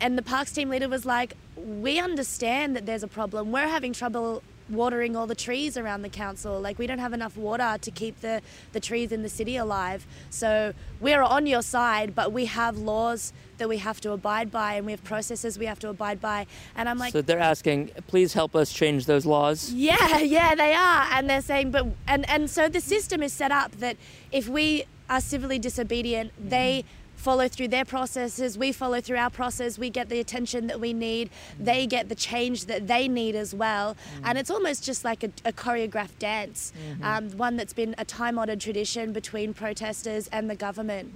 and 0.00 0.16
the 0.16 0.22
parks 0.22 0.52
team 0.52 0.70
leader 0.70 0.88
was 0.88 1.04
like, 1.04 1.36
We 1.56 1.98
understand 1.98 2.74
that 2.74 2.86
there's 2.86 3.02
a 3.02 3.08
problem. 3.08 3.52
We're 3.52 3.68
having 3.68 3.92
trouble 3.92 4.42
watering 4.70 5.16
all 5.16 5.26
the 5.26 5.34
trees 5.34 5.76
around 5.76 6.02
the 6.02 6.08
council. 6.08 6.60
Like 6.60 6.78
we 6.78 6.86
don't 6.86 6.98
have 6.98 7.12
enough 7.12 7.36
water 7.36 7.76
to 7.80 7.90
keep 7.90 8.20
the, 8.20 8.40
the 8.72 8.80
trees 8.80 9.12
in 9.12 9.22
the 9.22 9.28
city 9.28 9.56
alive. 9.56 10.06
So 10.30 10.72
we're 11.00 11.22
on 11.22 11.46
your 11.46 11.62
side, 11.62 12.14
but 12.14 12.32
we 12.32 12.46
have 12.46 12.78
laws 12.78 13.32
that 13.58 13.68
we 13.68 13.78
have 13.78 14.00
to 14.00 14.12
abide 14.12 14.50
by 14.50 14.74
and 14.74 14.86
we 14.86 14.92
have 14.92 15.04
processes 15.04 15.58
we 15.58 15.66
have 15.66 15.78
to 15.80 15.88
abide 15.88 16.20
by. 16.20 16.46
And 16.74 16.88
I'm 16.88 16.98
like 16.98 17.12
So 17.12 17.22
they're 17.22 17.38
asking, 17.38 17.90
please 18.06 18.32
help 18.32 18.56
us 18.56 18.72
change 18.72 19.06
those 19.06 19.26
laws. 19.26 19.72
Yeah, 19.72 20.18
yeah, 20.36 20.54
they 20.54 20.74
are. 20.74 21.06
And 21.12 21.28
they're 21.28 21.42
saying 21.42 21.70
but 21.70 21.86
and, 22.06 22.28
and 22.28 22.50
so 22.50 22.68
the 22.68 22.80
system 22.80 23.22
is 23.22 23.32
set 23.32 23.52
up 23.52 23.72
that 23.76 23.96
if 24.32 24.48
we 24.48 24.84
are 25.08 25.20
civilly 25.20 25.58
disobedient, 25.58 26.32
they 26.38 26.80
mm-hmm. 26.80 26.99
Follow 27.20 27.46
through 27.48 27.68
their 27.68 27.84
processes, 27.84 28.56
we 28.56 28.72
follow 28.72 29.00
through 29.00 29.18
our 29.18 29.30
process, 29.30 29.78
we 29.78 29.90
get 29.90 30.08
the 30.08 30.18
attention 30.18 30.66
that 30.68 30.80
we 30.80 30.92
need, 30.92 31.28
they 31.58 31.86
get 31.86 32.08
the 32.08 32.14
change 32.14 32.64
that 32.64 32.88
they 32.88 33.06
need 33.06 33.36
as 33.36 33.54
well. 33.54 33.96
And 34.24 34.38
it's 34.38 34.50
almost 34.50 34.82
just 34.84 35.04
like 35.04 35.22
a, 35.22 35.30
a 35.44 35.52
choreographed 35.52 36.18
dance, 36.18 36.72
um, 37.02 37.30
one 37.32 37.56
that's 37.56 37.74
been 37.74 37.94
a 37.98 38.04
time 38.04 38.38
honored 38.38 38.60
tradition 38.60 39.12
between 39.12 39.52
protesters 39.52 40.28
and 40.28 40.48
the 40.48 40.56
government. 40.56 41.14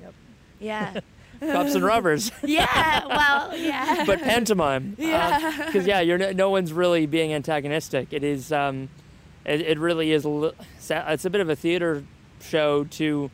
Yeah. 0.61 1.01
Cops 1.41 1.75
and 1.75 1.85
robbers. 1.85 2.31
yeah, 2.45 3.07
well, 3.07 3.57
yeah. 3.57 4.05
but 4.07 4.21
pantomime. 4.21 4.97
Yeah. 5.05 5.67
Because 5.67 5.87
yeah, 5.87 6.01
you're 6.01 6.17
no, 6.17 6.33
no 6.33 6.51
one's 6.51 6.73
really 6.73 7.07
being 7.07 7.33
antagonistic. 7.35 8.13
It 8.13 8.23
is. 8.23 8.53
Um, 8.53 8.89
it, 9.45 9.61
it 9.61 9.79
really 9.79 10.13
is. 10.13 10.25
A 10.25 10.29
li- 10.29 10.53
sa- 10.79 11.05
it's 11.09 11.25
a 11.25 11.31
bit 11.31 11.41
of 11.41 11.51
a 11.51 11.57
theater 11.57 12.05
show 12.41 12.85
to 12.85 13.31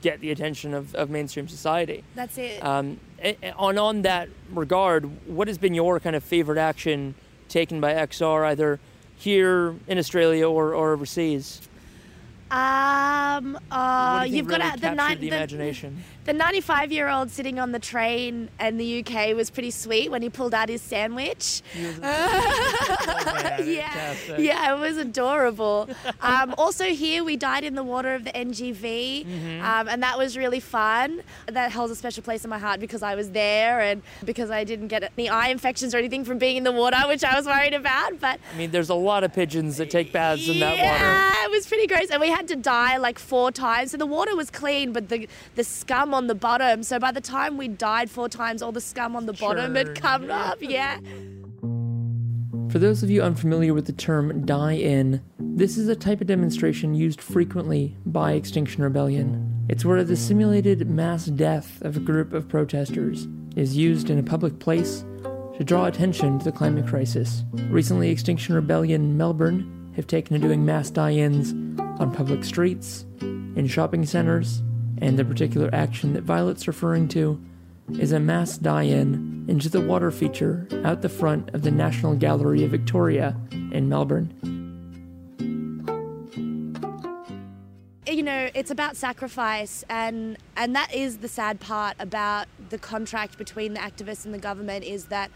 get 0.00 0.20
the 0.20 0.30
attention 0.30 0.74
of, 0.74 0.94
of 0.94 1.10
mainstream 1.10 1.48
society. 1.48 2.04
That's 2.14 2.38
it. 2.38 2.64
Um, 2.64 2.98
on 3.56 3.78
on 3.78 4.02
that 4.02 4.28
regard, 4.52 5.04
what 5.26 5.48
has 5.48 5.58
been 5.58 5.74
your 5.74 6.00
kind 6.00 6.16
of 6.16 6.24
favorite 6.24 6.58
action 6.58 7.14
taken 7.48 7.80
by 7.80 7.94
XR, 7.94 8.46
either 8.46 8.80
here 9.16 9.74
in 9.86 9.98
Australia 9.98 10.48
or, 10.48 10.74
or 10.74 10.92
overseas? 10.92 11.60
Um, 12.50 13.58
uh, 13.70 14.26
you've 14.28 14.48
got 14.48 14.60
really 14.60 14.72
to, 14.72 14.80
the, 14.80 14.94
nine, 14.94 15.16
the 15.16 15.20
the, 15.20 15.36
imagination. 15.36 16.02
The 16.24 16.32
95 16.32 16.92
year 16.92 17.08
old 17.08 17.30
sitting 17.30 17.58
on 17.58 17.72
the 17.72 17.78
train 17.78 18.48
in 18.60 18.76
the 18.76 19.00
UK 19.04 19.34
was 19.34 19.50
pretty 19.50 19.70
sweet 19.70 20.10
when 20.10 20.22
he 20.22 20.28
pulled 20.28 20.54
out 20.54 20.68
his 20.68 20.82
sandwich. 20.82 21.62
yeah, 23.64 24.14
yeah, 24.38 24.74
it 24.74 24.78
was 24.78 24.96
adorable. 24.96 25.88
um, 26.20 26.54
also, 26.58 26.84
here 26.86 27.24
we 27.24 27.36
died 27.36 27.64
in 27.64 27.74
the 27.74 27.82
water 27.82 28.14
of 28.14 28.24
the 28.24 28.30
NGV, 28.32 28.80
Mm-hmm. 28.80 29.64
um, 29.64 29.88
and 29.88 30.02
that 30.02 30.18
was 30.18 30.36
really 30.36 30.60
fun. 30.60 31.22
That 31.46 31.72
holds 31.72 31.92
a 31.92 31.96
special 31.96 32.22
place 32.22 32.44
in 32.44 32.50
my 32.50 32.58
heart 32.58 32.80
because 32.80 33.02
I 33.02 33.14
was 33.14 33.30
there 33.30 33.80
and 33.80 34.02
because 34.24 34.50
I 34.50 34.64
didn't 34.64 34.88
get 34.88 35.10
any 35.16 35.28
eye 35.28 35.48
infections 35.48 35.94
or 35.94 35.98
anything 35.98 36.24
from 36.24 36.38
being 36.38 36.56
in 36.56 36.64
the 36.64 36.72
water, 36.72 36.96
which 37.06 37.24
I 37.24 37.34
was 37.36 37.46
worried 37.46 37.74
about. 37.74 38.18
But 38.20 38.40
I 38.54 38.58
mean, 38.58 38.70
there's 38.70 38.90
a 38.90 38.94
lot 38.94 39.24
of 39.24 39.32
pigeons 39.32 39.76
that 39.78 39.90
take 39.90 40.12
baths 40.12 40.48
in 40.48 40.58
that 40.60 40.70
water. 40.72 40.82
yeah, 40.82 41.44
it 41.44 41.50
was 41.50 41.66
pretty 41.66 41.86
gross, 41.86 42.10
and 42.10 42.20
we 42.20 42.28
had 42.28 42.48
to 42.48 42.56
die 42.56 42.96
like 42.96 43.18
four 43.18 43.50
times. 43.52 43.90
So 43.92 43.96
the 43.96 44.06
water 44.06 44.34
was 44.36 44.50
clean, 44.50 44.92
but 44.92 45.08
the 45.08 45.28
the 45.54 45.64
scum 45.64 46.09
on 46.14 46.26
the 46.26 46.34
bottom. 46.34 46.82
So 46.82 46.98
by 46.98 47.12
the 47.12 47.20
time 47.20 47.56
we 47.56 47.68
died 47.68 48.10
four 48.10 48.28
times, 48.28 48.62
all 48.62 48.72
the 48.72 48.80
scum 48.80 49.16
on 49.16 49.26
the 49.26 49.32
bottom 49.32 49.74
had 49.74 49.86
Sure. 49.88 49.94
come 49.94 50.30
up. 50.30 50.58
Yeah. 50.60 50.98
For 52.70 52.78
those 52.78 53.02
of 53.02 53.10
you 53.10 53.20
unfamiliar 53.22 53.74
with 53.74 53.86
the 53.86 53.92
term 53.92 54.46
die 54.46 54.74
in, 54.74 55.20
this 55.40 55.76
is 55.76 55.88
a 55.88 55.96
type 55.96 56.20
of 56.20 56.28
demonstration 56.28 56.94
used 56.94 57.20
frequently 57.20 57.96
by 58.06 58.32
Extinction 58.32 58.84
Rebellion. 58.84 59.64
It's 59.68 59.84
where 59.84 60.04
the 60.04 60.16
simulated 60.16 60.88
mass 60.88 61.26
death 61.26 61.82
of 61.82 61.96
a 61.96 62.00
group 62.00 62.32
of 62.32 62.48
protesters 62.48 63.26
is 63.56 63.76
used 63.76 64.08
in 64.08 64.18
a 64.18 64.22
public 64.22 64.60
place 64.60 65.04
to 65.56 65.64
draw 65.64 65.86
attention 65.86 66.38
to 66.38 66.44
the 66.44 66.52
climate 66.52 66.86
crisis. 66.86 67.42
Recently, 67.70 68.10
Extinction 68.10 68.54
Rebellion 68.54 69.16
Melbourne 69.16 69.92
have 69.96 70.06
taken 70.06 70.40
to 70.40 70.46
doing 70.46 70.64
mass 70.64 70.90
die 70.90 71.12
ins 71.14 71.52
on 72.00 72.12
public 72.14 72.44
streets, 72.44 73.04
in 73.20 73.66
shopping 73.66 74.06
centers, 74.06 74.62
and 75.00 75.18
the 75.18 75.24
particular 75.24 75.70
action 75.72 76.12
that 76.14 76.22
Violet's 76.22 76.66
referring 76.66 77.08
to 77.08 77.40
is 77.98 78.12
a 78.12 78.20
mass 78.20 78.56
die 78.56 78.82
in 78.82 79.44
into 79.48 79.68
the 79.68 79.80
water 79.80 80.10
feature 80.10 80.66
out 80.84 81.02
the 81.02 81.08
front 81.08 81.52
of 81.54 81.62
the 81.62 81.70
National 81.70 82.14
Gallery 82.14 82.64
of 82.64 82.70
Victoria 82.70 83.36
in 83.50 83.88
Melbourne. 83.88 84.34
you 88.20 88.24
know 88.24 88.50
it's 88.54 88.70
about 88.70 88.96
sacrifice 88.96 89.84
and 89.88 90.36
and 90.56 90.74
that 90.74 90.92
is 90.92 91.18
the 91.18 91.28
sad 91.28 91.60
part 91.60 91.96
about 91.98 92.48
the 92.70 92.78
contract 92.78 93.38
between 93.38 93.72
the 93.72 93.80
activists 93.80 94.24
and 94.24 94.34
the 94.34 94.38
government 94.38 94.84
is 94.84 95.06
that 95.06 95.30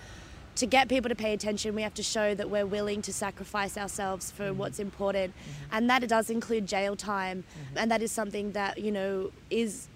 to 0.57 0.67
get 0.67 0.89
people 0.89 1.09
to 1.09 1.15
pay 1.15 1.33
attention 1.33 1.75
we 1.75 1.83
have 1.83 1.95
to 1.95 2.03
show 2.03 2.35
that 2.35 2.49
we're 2.49 2.67
willing 2.67 3.03
to 3.03 3.13
sacrifice 3.13 3.77
ourselves 3.77 4.31
for 4.31 4.45
mm-hmm. 4.45 4.59
what's 4.59 4.79
important. 4.79 5.33
Mm-hmm. 5.35 5.77
And 5.77 5.91
that 5.91 6.03
it 6.03 6.09
does 6.09 6.31
include 6.31 6.67
jail 6.67 6.97
time. 6.97 7.45
Mm-hmm. 7.45 7.79
And 7.79 7.91
that 7.91 8.03
is 8.03 8.13
something 8.13 8.53
that 8.53 8.79
you 8.79 8.93
know 8.93 9.33
is 9.51 9.89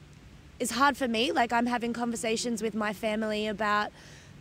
is 0.58 0.72
hard 0.72 0.96
for 0.96 1.08
me. 1.08 1.32
Like 1.32 1.52
i'm 1.52 1.66
having 1.66 1.92
conversations 1.92 2.62
with 2.62 2.74
my 2.74 2.92
family 2.92 3.46
about 3.46 3.90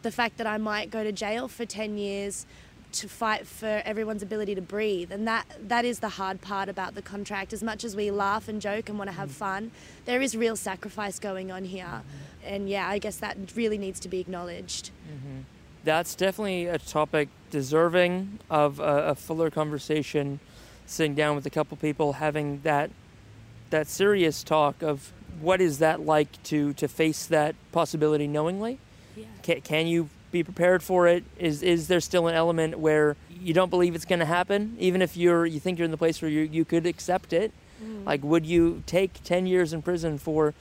the 0.04 0.12
fact 0.12 0.38
that 0.38 0.48
i 0.48 0.58
might 0.58 0.92
go 0.92 1.04
to 1.04 1.12
jail 1.12 1.48
for 1.48 1.66
10 1.66 1.98
years 1.98 2.46
to 2.94 3.10
fight 3.10 3.46
for 3.46 3.82
everyone's 3.84 4.24
ability 4.24 4.56
to 4.56 4.62
breathe. 4.62 5.12
And 5.12 5.28
that 5.28 5.46
that 5.68 5.86
is 5.86 6.00
the 6.00 6.10
hard 6.10 6.42
part 6.42 6.70
about 6.70 6.96
the 6.96 7.02
contract. 7.02 7.52
As 7.54 7.62
much 7.62 7.84
as 7.84 7.96
we 7.96 8.10
laugh 8.10 8.48
and 8.48 8.62
joke 8.62 8.88
and 8.90 8.98
want 8.98 9.10
to 9.10 9.16
have 9.16 9.30
fun 9.30 9.72
there 10.06 10.22
is 10.22 10.36
real 10.36 10.56
sacrifice 10.56 11.20
going 11.20 11.52
on 11.52 11.66
here. 11.66 12.02
And 12.44 12.70
yeah 12.70 12.88
i 12.88 12.98
guess 12.98 13.18
that 13.18 13.38
really 13.56 13.78
needs 13.78 14.00
to 14.00 14.10
be 14.10 14.20
acknowledged 14.20 14.92
That's 15.88 16.16
definitely 16.16 16.66
a 16.66 16.80
topic 16.80 17.30
deserving 17.50 18.40
of 18.50 18.82
a, 18.82 19.12
a 19.12 19.16
fuller 19.16 19.50
conversation, 19.50 20.42
sitting 20.86 21.16
down 21.16 21.34
with 21.38 21.46
a 21.46 21.50
couple 21.50 21.78
people, 21.78 22.14
having 22.14 22.60
that 22.64 22.92
that 23.70 23.88
serious 23.88 24.44
talk 24.44 24.82
of 24.82 25.14
what 25.40 25.62
is 25.62 25.80
that 25.80 26.02
like 26.06 26.44
to 26.44 26.74
to 26.74 26.90
face 26.90 27.26
that 27.28 27.56
possibility 27.72 28.28
knowingly. 28.28 28.80
yeah 29.16 29.28
Can, 29.44 29.62
can 29.62 29.88
you 29.88 30.10
be 30.30 30.44
prepared 30.44 30.84
for 30.84 31.08
it? 31.08 31.24
Is 31.40 31.64
is 31.64 31.88
there 31.88 32.02
still 32.02 32.28
an 32.28 32.36
element 32.36 32.78
where 32.80 33.16
you 33.30 33.54
don't 33.54 33.70
believe 33.70 33.96
it's 33.96 34.04
going 34.04 34.20
to 34.20 34.26
happen, 34.26 34.76
even 34.80 35.02
if 35.02 35.16
you're 35.16 35.46
you 35.46 35.62
think 35.62 35.80
you're 35.80 35.86
in 35.86 35.92
the 35.92 36.04
place 36.06 36.22
where 36.22 36.30
you 36.30 36.42
you 36.42 36.66
could 36.66 36.86
accept 36.86 37.32
it? 37.32 37.54
Mm. 37.82 38.06
Like, 38.06 38.26
would 38.26 38.46
you 38.46 38.84
take 38.88 39.24
ten 39.24 39.48
years 39.48 39.72
in 39.72 39.82
prison 39.82 40.18
for 40.18 40.54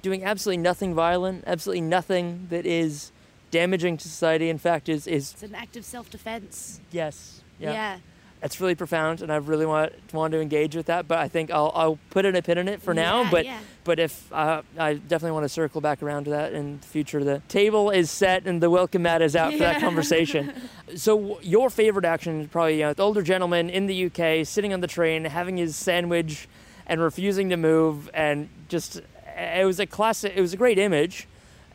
doing 0.00 0.24
absolutely 0.24 0.62
nothing 0.62 0.94
violent, 0.94 1.44
absolutely 1.46 1.82
nothing 1.82 2.46
that 2.48 2.64
is 2.64 3.12
damaging 3.50 3.96
to 3.98 4.08
society? 4.08 4.48
In 4.48 4.58
fact, 4.58 4.88
is 4.88 5.06
is 5.06 5.32
it's 5.32 5.42
an 5.42 5.54
act 5.54 5.76
of 5.76 5.84
self-defense 5.84 6.80
yes, 6.90 7.40
yeah, 7.58 7.72
yeah. 7.72 7.98
That's 8.40 8.58
really 8.58 8.74
profound, 8.74 9.20
and 9.20 9.30
I 9.30 9.36
really 9.36 9.66
want 9.66 9.92
want 10.14 10.32
to 10.32 10.40
engage 10.40 10.74
with 10.74 10.86
that. 10.86 11.06
But 11.06 11.18
I 11.18 11.28
think 11.28 11.50
I'll 11.50 11.70
I'll 11.74 11.98
put 12.08 12.24
in 12.24 12.34
a 12.34 12.40
pin 12.40 12.56
in 12.56 12.68
it 12.68 12.80
for 12.80 12.94
now. 12.94 13.22
Yeah, 13.24 13.30
But 13.30 13.44
yeah. 13.44 13.58
but 13.84 13.98
if 13.98 14.32
uh, 14.32 14.62
I 14.78 14.94
definitely 14.94 15.32
want 15.32 15.44
to 15.44 15.50
circle 15.50 15.82
back 15.82 16.02
around 16.02 16.24
to 16.24 16.30
that 16.30 16.54
in 16.54 16.80
the 16.80 16.86
future. 16.86 17.22
The 17.22 17.42
table 17.48 17.90
is 17.90 18.10
set 18.10 18.46
and 18.46 18.62
the 18.62 18.70
welcome 18.70 19.02
mat 19.02 19.20
is 19.20 19.36
out 19.36 19.52
for 19.52 19.58
that 19.58 19.80
conversation. 19.80 20.52
So 20.96 21.38
your 21.40 21.70
favorite 21.70 22.04
action 22.04 22.40
is 22.40 22.48
probably 22.48 22.78
you 22.78 22.82
know, 22.86 22.92
the 22.94 23.04
older 23.04 23.22
gentleman 23.22 23.70
in 23.70 23.86
the 23.86 24.06
UK 24.06 24.44
sitting 24.44 24.72
on 24.72 24.80
the 24.80 24.88
train 24.88 25.24
having 25.24 25.56
his 25.56 25.76
sandwich 25.76 26.48
and 26.86 27.00
refusing 27.00 27.48
to 27.50 27.56
move, 27.56 28.10
and 28.12 28.48
just 28.68 29.00
it 29.36 29.64
was 29.64 29.78
a 29.78 29.86
classic. 29.86 30.32
It 30.34 30.40
was 30.40 30.52
a 30.52 30.56
great 30.56 30.78
image, 30.78 31.28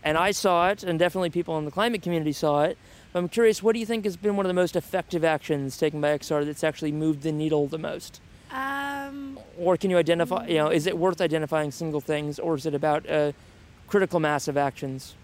and 0.05 0.17
I 0.17 0.31
saw 0.31 0.69
it, 0.69 0.83
and 0.83 0.97
definitely 0.99 1.31
people 1.31 1.57
in 1.57 1.65
the 1.65 1.71
climate 1.71 2.03
community 2.03 2.31
saw 2.31 2.61
it. 2.61 2.77
But 3.11 3.19
I'm 3.19 3.27
curious, 3.27 3.63
what 3.63 3.73
do 3.73 3.79
you 3.79 3.85
think 3.87 4.05
has 4.05 4.15
been 4.15 4.37
one 4.37 4.45
of 4.45 4.49
the 4.49 4.53
most 4.53 4.75
effective 4.75 5.23
actions 5.25 5.77
taken 5.77 5.99
by 5.99 6.17
XR 6.17 6.45
that's 6.45 6.63
actually 6.63 6.91
moved 6.91 7.23
the 7.23 7.31
needle 7.31 7.67
the 7.67 7.79
most? 7.79 8.21
um 8.51 9.39
Or 9.57 9.75
can 9.75 9.89
you 9.89 9.97
identify, 9.97 10.45
you 10.47 10.55
know, 10.55 10.69
is 10.69 10.85
it 10.85 10.97
worth 10.97 11.19
identifying 11.19 11.71
single 11.71 12.01
things, 12.01 12.37
or 12.39 12.55
is 12.55 12.65
it 12.65 12.75
about 12.75 13.05
a 13.07 13.33
critical 13.87 14.19
mass 14.19 14.47
of 14.47 14.55
actions? 14.55 15.15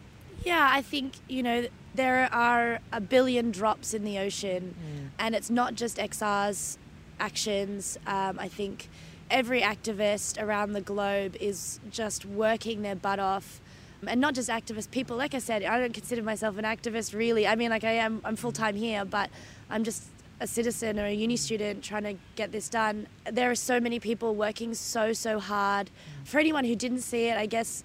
Yeah, 0.44 0.68
I 0.72 0.82
think, 0.82 1.14
you 1.30 1.44
know, 1.44 1.68
there 1.94 2.28
are 2.34 2.80
a 2.92 3.00
billion 3.00 3.52
drops 3.52 3.94
in 3.94 4.04
the 4.04 4.18
ocean, 4.18 4.74
and 5.20 5.36
it's 5.36 5.52
not 5.52 5.76
just 5.76 5.98
XR's 5.98 6.80
actions. 7.20 8.00
Um, 8.08 8.40
I 8.40 8.48
think 8.48 8.90
every 9.30 9.62
activist 9.62 10.42
around 10.42 10.74
the 10.74 10.82
globe 10.82 11.36
is 11.40 11.80
just 11.92 12.26
working 12.26 12.82
their 12.82 12.96
butt 12.96 13.20
off. 13.20 13.61
And 14.08 14.20
not 14.20 14.34
just 14.34 14.50
activist 14.50 14.92
people, 14.92 15.16
like 15.16 15.34
I 15.36 15.40
said, 15.40 15.64
I 15.64 15.80
don't 15.80 15.94
consider 15.94 16.24
myself 16.24 16.58
an 16.58 16.66
activist 16.66 17.14
really. 17.14 17.48
I 17.48 17.56
mean, 17.56 17.70
like 17.70 17.84
I 17.84 17.92
am, 17.92 18.22
I'm 18.24 18.36
full 18.36 18.52
time 18.52 18.76
here, 18.76 19.06
but 19.06 19.30
I'm 19.70 19.84
just 19.84 20.04
a 20.40 20.48
citizen 20.48 21.00
or 21.00 21.06
a 21.06 21.14
uni 21.14 21.38
student 21.38 21.84
trying 21.84 22.04
to 22.04 22.16
get 22.36 22.52
this 22.52 22.68
done. 22.68 23.08
There 23.32 23.52
are 23.52 23.56
so 23.56 23.80
many 23.80 24.00
people 24.00 24.34
working 24.34 24.74
so, 24.74 25.14
so 25.14 25.40
hard. 25.40 25.92
For 26.26 26.40
anyone 26.40 26.66
who 26.66 26.76
didn't 26.76 27.02
see 27.02 27.28
it, 27.28 27.38
I 27.38 27.46
guess 27.46 27.84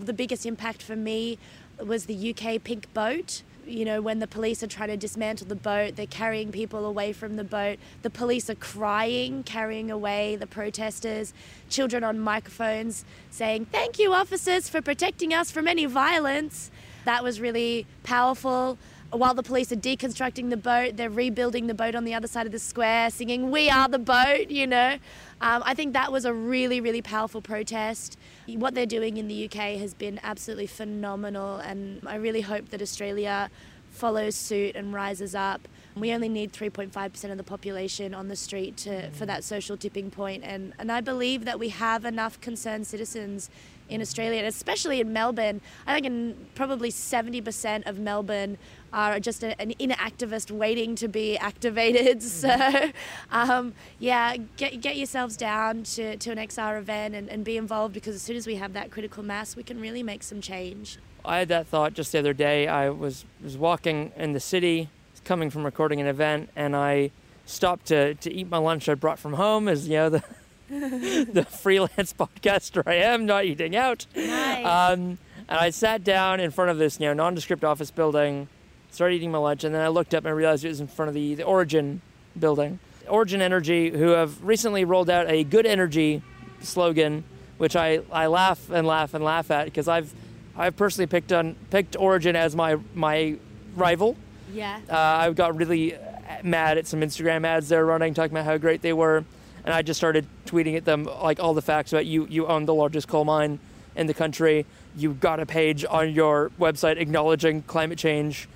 the 0.00 0.12
biggest 0.12 0.44
impact 0.44 0.82
for 0.82 0.96
me 0.96 1.38
was 1.78 2.06
the 2.06 2.34
UK 2.34 2.62
pink 2.64 2.92
boat. 2.92 3.42
You 3.66 3.84
know, 3.84 4.02
when 4.02 4.18
the 4.18 4.26
police 4.26 4.62
are 4.62 4.66
trying 4.66 4.88
to 4.88 4.96
dismantle 4.96 5.46
the 5.46 5.54
boat, 5.54 5.96
they're 5.96 6.06
carrying 6.06 6.52
people 6.52 6.84
away 6.84 7.12
from 7.12 7.36
the 7.36 7.44
boat. 7.44 7.78
The 8.02 8.10
police 8.10 8.50
are 8.50 8.54
crying, 8.54 9.42
carrying 9.42 9.90
away 9.90 10.36
the 10.36 10.46
protesters. 10.46 11.32
Children 11.70 12.04
on 12.04 12.18
microphones 12.18 13.04
saying, 13.30 13.66
Thank 13.66 13.98
you, 13.98 14.12
officers, 14.12 14.68
for 14.68 14.82
protecting 14.82 15.32
us 15.32 15.50
from 15.50 15.66
any 15.66 15.86
violence. 15.86 16.70
That 17.04 17.22
was 17.22 17.40
really 17.40 17.86
powerful. 18.02 18.78
While 19.18 19.34
the 19.34 19.42
police 19.42 19.70
are 19.72 19.76
deconstructing 19.76 20.50
the 20.50 20.56
boat, 20.56 20.96
they're 20.96 21.10
rebuilding 21.10 21.66
the 21.66 21.74
boat 21.74 21.94
on 21.94 22.04
the 22.04 22.14
other 22.14 22.26
side 22.26 22.46
of 22.46 22.52
the 22.52 22.58
square, 22.58 23.10
singing, 23.10 23.50
We 23.50 23.70
are 23.70 23.88
the 23.88 23.98
boat, 23.98 24.50
you 24.50 24.66
know. 24.66 24.98
Um, 25.40 25.62
I 25.64 25.74
think 25.74 25.92
that 25.92 26.10
was 26.10 26.24
a 26.24 26.32
really, 26.32 26.80
really 26.80 27.02
powerful 27.02 27.40
protest. 27.40 28.18
What 28.46 28.74
they're 28.74 28.86
doing 28.86 29.16
in 29.16 29.28
the 29.28 29.44
UK 29.44 29.78
has 29.78 29.94
been 29.94 30.20
absolutely 30.22 30.66
phenomenal, 30.66 31.56
and 31.56 32.00
I 32.06 32.16
really 32.16 32.40
hope 32.40 32.70
that 32.70 32.80
Australia 32.82 33.50
follows 33.90 34.34
suit 34.34 34.74
and 34.74 34.92
rises 34.92 35.34
up. 35.34 35.68
We 35.96 36.12
only 36.12 36.28
need 36.28 36.52
3.5% 36.52 37.30
of 37.30 37.36
the 37.36 37.44
population 37.44 38.14
on 38.14 38.26
the 38.26 38.34
street 38.34 38.76
to, 38.78 39.10
for 39.10 39.26
that 39.26 39.44
social 39.44 39.76
tipping 39.76 40.10
point, 40.10 40.42
and, 40.44 40.72
and 40.78 40.90
I 40.90 41.00
believe 41.00 41.44
that 41.44 41.58
we 41.58 41.68
have 41.68 42.04
enough 42.04 42.40
concerned 42.40 42.86
citizens 42.86 43.48
in 43.88 44.00
Australia, 44.00 44.38
and 44.38 44.46
especially 44.46 45.00
in 45.00 45.12
Melbourne. 45.12 45.60
I 45.86 45.94
think 45.94 46.06
in 46.06 46.46
probably 46.54 46.90
70% 46.90 47.86
of 47.86 47.98
Melbourne 47.98 48.58
are 48.92 49.18
just 49.20 49.42
a, 49.42 49.60
an 49.60 49.72
inner 49.72 49.96
activist 49.96 50.50
waiting 50.50 50.94
to 50.96 51.08
be 51.08 51.36
activated. 51.38 52.22
So, 52.34 52.90
um, 53.30 53.74
yeah, 53.98 54.36
get, 54.56 54.80
get 54.80 54.96
yourselves 54.96 55.36
down 55.36 55.84
to, 55.84 56.16
to 56.16 56.30
an 56.30 56.38
XR 56.38 56.78
event 56.78 57.14
and, 57.14 57.28
and 57.28 57.44
be 57.44 57.56
involved 57.56 57.94
because 57.94 58.14
as 58.14 58.22
soon 58.22 58.36
as 58.36 58.46
we 58.46 58.56
have 58.56 58.72
that 58.72 58.90
critical 58.90 59.22
mass, 59.22 59.56
we 59.56 59.62
can 59.62 59.80
really 59.80 60.02
make 60.02 60.22
some 60.22 60.40
change. 60.40 60.98
I 61.24 61.38
had 61.38 61.48
that 61.48 61.66
thought 61.66 61.94
just 61.94 62.12
the 62.12 62.18
other 62.18 62.32
day. 62.32 62.66
I 62.66 62.90
was, 62.90 63.24
was 63.42 63.56
walking 63.56 64.12
in 64.16 64.32
the 64.32 64.40
city, 64.40 64.88
coming 65.24 65.48
from 65.48 65.64
recording 65.64 66.00
an 66.00 66.06
event, 66.06 66.50
and 66.54 66.76
I 66.76 67.12
stopped 67.46 67.86
to, 67.86 68.14
to 68.14 68.32
eat 68.32 68.48
my 68.50 68.58
lunch 68.58 68.88
I 68.88 68.94
brought 68.94 69.18
from 69.18 69.34
home 69.34 69.68
as, 69.68 69.88
you 69.88 69.94
know, 69.94 70.10
the 70.10 70.24
the 70.68 71.46
freelance 71.48 72.12
podcaster 72.12 72.82
I 72.86 72.94
am, 72.94 73.26
not 73.26 73.44
eating 73.44 73.76
out. 73.76 74.06
Nice. 74.16 74.64
Um, 74.64 75.18
and 75.48 75.58
I 75.58 75.70
sat 75.70 76.04
down 76.04 76.40
in 76.40 76.50
front 76.50 76.70
of 76.70 76.78
this, 76.78 76.98
you 76.98 77.06
know, 77.06 77.12
nondescript 77.12 77.64
office 77.64 77.90
building, 77.90 78.48
started 78.90 79.16
eating 79.16 79.30
my 79.30 79.38
lunch, 79.38 79.64
and 79.64 79.74
then 79.74 79.82
I 79.82 79.88
looked 79.88 80.14
up 80.14 80.24
and 80.24 80.28
I 80.28 80.30
realized 80.30 80.64
it 80.64 80.68
was 80.68 80.80
in 80.80 80.86
front 80.86 81.08
of 81.08 81.14
the, 81.14 81.34
the 81.34 81.44
Origin 81.44 82.00
building. 82.38 82.78
Origin 83.08 83.42
Energy, 83.42 83.90
who 83.90 84.08
have 84.08 84.42
recently 84.42 84.86
rolled 84.86 85.10
out 85.10 85.28
a 85.28 85.44
good 85.44 85.66
energy 85.66 86.22
slogan, 86.60 87.24
which 87.58 87.76
I, 87.76 88.00
I 88.10 88.26
laugh 88.28 88.70
and 88.70 88.86
laugh 88.86 89.12
and 89.12 89.22
laugh 89.22 89.50
at 89.50 89.66
because 89.66 89.88
I've 89.88 90.14
I've 90.56 90.76
personally 90.76 91.06
picked 91.06 91.32
on 91.32 91.56
picked 91.70 91.96
Origin 91.96 92.36
as 92.36 92.56
my 92.56 92.78
my 92.94 93.36
rival. 93.74 94.16
Yeah. 94.52 94.80
Uh, 94.88 94.96
I 94.96 95.30
got 95.32 95.56
really 95.56 95.98
mad 96.42 96.78
at 96.78 96.86
some 96.86 97.00
Instagram 97.00 97.44
ads 97.44 97.68
they're 97.68 97.84
running 97.84 98.14
talking 98.14 98.32
about 98.32 98.46
how 98.46 98.56
great 98.56 98.82
they 98.82 98.92
were 98.92 99.24
and 99.64 99.72
I 99.72 99.82
just 99.82 99.98
started 99.98 100.26
tweeting 100.46 100.76
at 100.76 100.84
them 100.84 101.04
like 101.04 101.40
all 101.40 101.54
the 101.54 101.62
facts 101.62 101.92
about 101.92 102.06
you. 102.06 102.26
You 102.28 102.46
own 102.46 102.66
the 102.66 102.74
largest 102.74 103.08
coal 103.08 103.24
mine 103.24 103.58
in 103.96 104.06
the 104.06 104.14
country. 104.14 104.66
You 104.96 105.14
got 105.14 105.40
a 105.40 105.46
page 105.46 105.84
on 105.88 106.12
your 106.12 106.50
website 106.60 106.98
acknowledging 106.98 107.62
climate 107.62 107.98
change, 107.98 108.48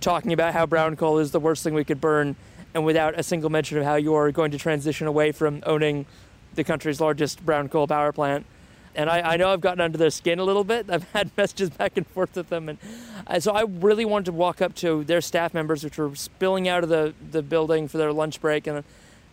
talking 0.00 0.32
about 0.32 0.54
how 0.54 0.66
brown 0.66 0.96
coal 0.96 1.18
is 1.18 1.30
the 1.30 1.40
worst 1.40 1.62
thing 1.62 1.74
we 1.74 1.84
could 1.84 2.00
burn, 2.00 2.36
and 2.74 2.84
without 2.84 3.18
a 3.18 3.22
single 3.22 3.50
mention 3.50 3.78
of 3.78 3.84
how 3.84 3.96
you 3.96 4.14
are 4.14 4.32
going 4.32 4.50
to 4.50 4.58
transition 4.58 5.06
away 5.06 5.32
from 5.32 5.62
owning 5.66 6.06
the 6.54 6.64
country's 6.64 7.00
largest 7.00 7.44
brown 7.44 7.68
coal 7.68 7.86
power 7.86 8.12
plant. 8.12 8.46
And 8.94 9.10
I, 9.10 9.34
I 9.34 9.36
know 9.36 9.52
I've 9.52 9.60
gotten 9.60 9.82
under 9.82 9.98
their 9.98 10.08
skin 10.08 10.38
a 10.38 10.44
little 10.44 10.64
bit. 10.64 10.86
I've 10.90 11.04
had 11.10 11.30
messages 11.36 11.68
back 11.68 11.98
and 11.98 12.06
forth 12.06 12.34
with 12.34 12.48
them, 12.48 12.70
and 12.70 12.78
uh, 13.26 13.40
so 13.40 13.52
I 13.52 13.62
really 13.62 14.06
wanted 14.06 14.26
to 14.26 14.32
walk 14.32 14.62
up 14.62 14.74
to 14.76 15.04
their 15.04 15.20
staff 15.20 15.52
members, 15.52 15.84
which 15.84 15.98
were 15.98 16.14
spilling 16.16 16.66
out 16.66 16.82
of 16.82 16.88
the, 16.88 17.12
the 17.30 17.42
building 17.42 17.88
for 17.88 17.98
their 17.98 18.12
lunch 18.12 18.40
break, 18.40 18.66
and 18.66 18.82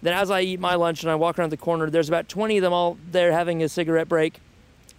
then 0.03 0.13
as 0.13 0.29
I 0.29 0.41
eat 0.41 0.59
my 0.59 0.75
lunch 0.75 1.01
and 1.01 1.11
I 1.11 1.15
walk 1.15 1.39
around 1.39 1.51
the 1.51 1.57
corner, 1.57 1.89
there's 1.89 2.09
about 2.09 2.29
20 2.29 2.57
of 2.57 2.61
them 2.61 2.73
all 2.73 2.97
there 3.11 3.31
having 3.31 3.63
a 3.63 3.69
cigarette 3.69 4.07
break. 4.07 4.39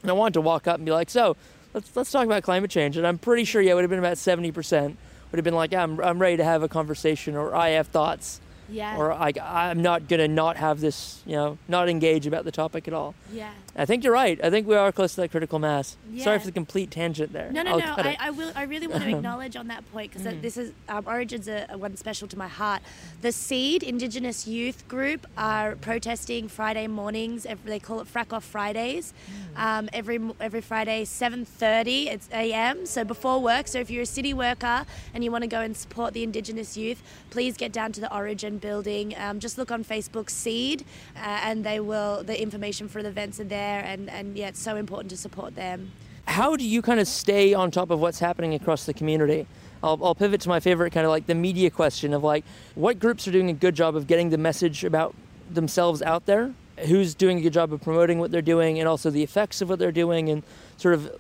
And 0.03 0.11
I 0.11 0.15
wanted 0.15 0.35
to 0.35 0.41
walk 0.41 0.67
up 0.67 0.77
and 0.77 0.85
be 0.85 0.93
like, 0.93 1.11
so 1.11 1.37
let's, 1.73 1.95
let's 1.95 2.11
talk 2.11 2.25
about 2.27 2.43
climate 2.43 2.71
change. 2.71 2.97
And 2.97 3.07
I'm 3.07 3.19
pretty 3.19 3.45
sure, 3.45 3.63
yeah, 3.63 3.73
it 3.73 3.75
would 3.75 3.85
have 3.85 3.91
been 3.91 3.99
about 3.99 4.17
70% 4.17 4.97
would 5.35 5.39
have 5.39 5.45
been 5.45 5.55
like, 5.55 5.73
yeah, 5.73 5.83
I'm, 5.83 6.01
I'm 6.01 6.21
ready 6.21 6.37
to 6.37 6.45
have 6.45 6.63
a 6.63 6.69
conversation 6.69 7.35
or 7.35 7.57
I 7.57 7.71
have 7.71 7.89
thoughts. 7.89 8.41
Yeah. 8.69 8.97
Or 8.97 9.13
I, 9.13 9.33
I'm 9.43 9.83
not 9.83 10.07
going 10.07 10.21
to 10.21 10.29
not 10.29 10.57
have 10.57 10.81
this, 10.81 11.23
you 11.27 11.35
know, 11.35 11.59
not 11.67 11.89
engage 11.89 12.29
about 12.29 12.45
the 12.45 12.53
topic 12.53 12.87
at 12.87 12.95
all. 12.95 13.17
Yeah. 13.33 13.51
I 13.77 13.87
think 13.87 14.05
you're 14.05 14.13
right. 14.13 14.39
I 14.43 14.51
think 14.51 14.69
we 14.69 14.77
are 14.77 14.93
close 14.93 15.15
to 15.17 15.23
that 15.23 15.31
critical 15.31 15.59
mass. 15.59 15.97
Yeah. 16.11 16.25
Sorry 16.25 16.39
for 16.39 16.47
the 16.47 16.53
complete 16.53 16.91
tangent 16.91 17.33
there. 17.33 17.51
No, 17.51 17.63
no, 17.63 17.73
I'll 17.73 17.79
no. 17.79 17.95
I. 17.97 18.17
I 18.21 18.31
will. 18.31 18.53
I 18.55 18.63
really 18.65 18.87
want 18.87 19.03
to 19.03 19.11
acknowledge 19.17 19.57
on 19.57 19.67
that 19.69 19.91
point 19.93 20.13
because 20.13 20.41
this 20.41 20.57
is 20.57 20.73
um, 20.89 21.05
Origins 21.07 21.49
are, 21.49 21.67
one 21.77 21.97
special 21.97 22.29
to 22.29 22.39
my 22.39 22.49
heart. 22.49 22.83
The 23.21 23.33
Seed 23.33 23.83
Indigenous 23.83 24.47
Youth 24.47 24.87
Group 24.87 25.27
are 25.37 25.77
protesting 25.77 26.49
Friday 26.49 26.87
mornings. 26.87 27.47
Every, 27.47 27.69
they 27.69 27.81
call 27.81 28.01
it 28.01 28.13
Frack 28.13 28.33
Off 28.33 28.45
Fridays. 28.45 29.13
Um, 29.57 29.89
every 29.93 30.21
every 30.41 30.61
Friday, 30.61 31.05
7:30 31.05 32.07
it's 32.07 32.29
a.m. 32.33 32.87
So 32.87 33.05
before 33.05 33.41
work. 33.41 33.69
So 33.69 33.81
if 33.81 33.91
you're 33.91 34.03
a 34.03 34.07
city 34.07 34.35
worker 34.35 34.85
and 35.13 35.25
you 35.25 35.31
want 35.33 35.43
to 35.43 35.49
go 35.49 35.61
and 35.61 35.77
support 35.77 36.15
the 36.15 36.23
Indigenous 36.23 36.77
youth, 36.77 37.03
please 37.31 37.57
get 37.57 37.73
down 37.73 37.93
to 37.93 38.01
the 38.01 38.15
Origin 38.15 38.59
building. 38.59 39.15
Um, 39.19 39.41
just 39.41 39.59
look 39.59 39.71
on 39.71 39.85
Facebook 39.85 40.31
Seed, 40.31 40.85
uh, 41.17 41.41
and 41.43 41.65
they 41.65 41.81
will. 41.81 42.23
The 42.23 42.41
information 42.41 42.89
for 42.89 43.03
the 43.03 43.09
events 43.09 43.41
are 43.41 43.45
there, 43.45 43.64
and 43.85 44.11
and 44.11 44.37
yeah, 44.37 44.49
it's 44.49 44.61
so 44.61 44.77
important 44.77 45.11
to 45.11 45.17
support 45.17 45.55
them. 45.55 45.93
how 46.27 46.57
do 46.57 46.65
you 46.65 46.83
kind 46.83 47.01
of 47.01 47.07
stay 47.09 47.55
on 47.55 47.71
top 47.71 47.91
of 47.91 48.01
what's 48.01 48.19
happening 48.19 48.55
across 48.55 48.87
the 48.87 48.95
community? 48.95 49.47
I'll, 49.83 49.99
I'll 50.03 50.15
pivot 50.15 50.41
to 50.43 50.49
my 50.49 50.61
favorite 50.61 50.93
kind 50.93 51.05
of 51.05 51.11
like 51.11 51.27
the 51.27 51.35
media 51.35 51.71
question 51.71 52.15
of 52.15 52.25
like 52.25 52.45
what 52.75 52.99
groups 52.99 53.29
are 53.29 53.33
doing 53.33 53.51
a 53.51 53.53
good 53.53 53.75
job 53.75 53.95
of 53.97 54.07
getting 54.07 54.31
the 54.31 54.39
message 54.39 54.83
about 54.85 55.15
themselves 55.51 56.01
out 56.01 56.25
there, 56.25 56.55
who's 56.87 57.15
doing 57.15 57.39
a 57.39 57.41
good 57.43 57.53
job 57.53 57.73
of 57.73 57.83
promoting 57.83 58.19
what 58.19 58.31
they're 58.31 58.43
doing, 58.43 58.79
and 58.79 58.89
also 58.89 59.11
the 59.11 59.23
effects 59.23 59.61
of 59.61 59.69
what 59.69 59.79
they're 59.79 59.93
doing, 59.93 60.31
and 60.31 60.43
sort 60.79 60.95
of 60.95 61.13